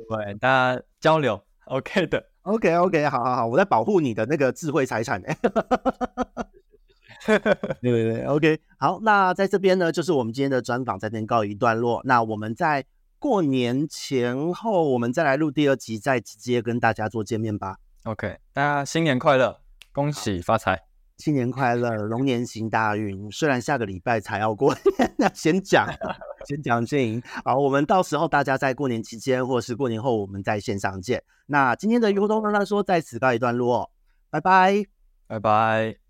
[0.06, 2.22] 对，大家交流，OK 的。
[2.42, 5.22] OK OK，好好好，我在保护你的那个智慧财产。
[7.28, 12.00] 对对对，OK，好，那在这边呢，就是我们今天的专访，在这边告一段落。
[12.04, 12.84] 那我们在
[13.18, 17.76] 过年前后，我们再来录第二集，再直接跟大家做见面吧。
[18.04, 19.60] OK，大家新年快乐，
[19.92, 20.84] 恭喜发财。
[21.18, 23.28] 新年快乐，龙年行大运。
[23.32, 25.88] 虽然下个礼拜才要过年，那先讲，
[26.46, 27.22] 先讲先赢。
[27.44, 31.24] 好，我们到时候大家在过年期间，或是过年后，我们在线上见。
[31.46, 33.90] 那今天的鱼活通乱乱说在此告一段落，
[34.30, 34.84] 拜拜，
[35.26, 36.07] 拜拜。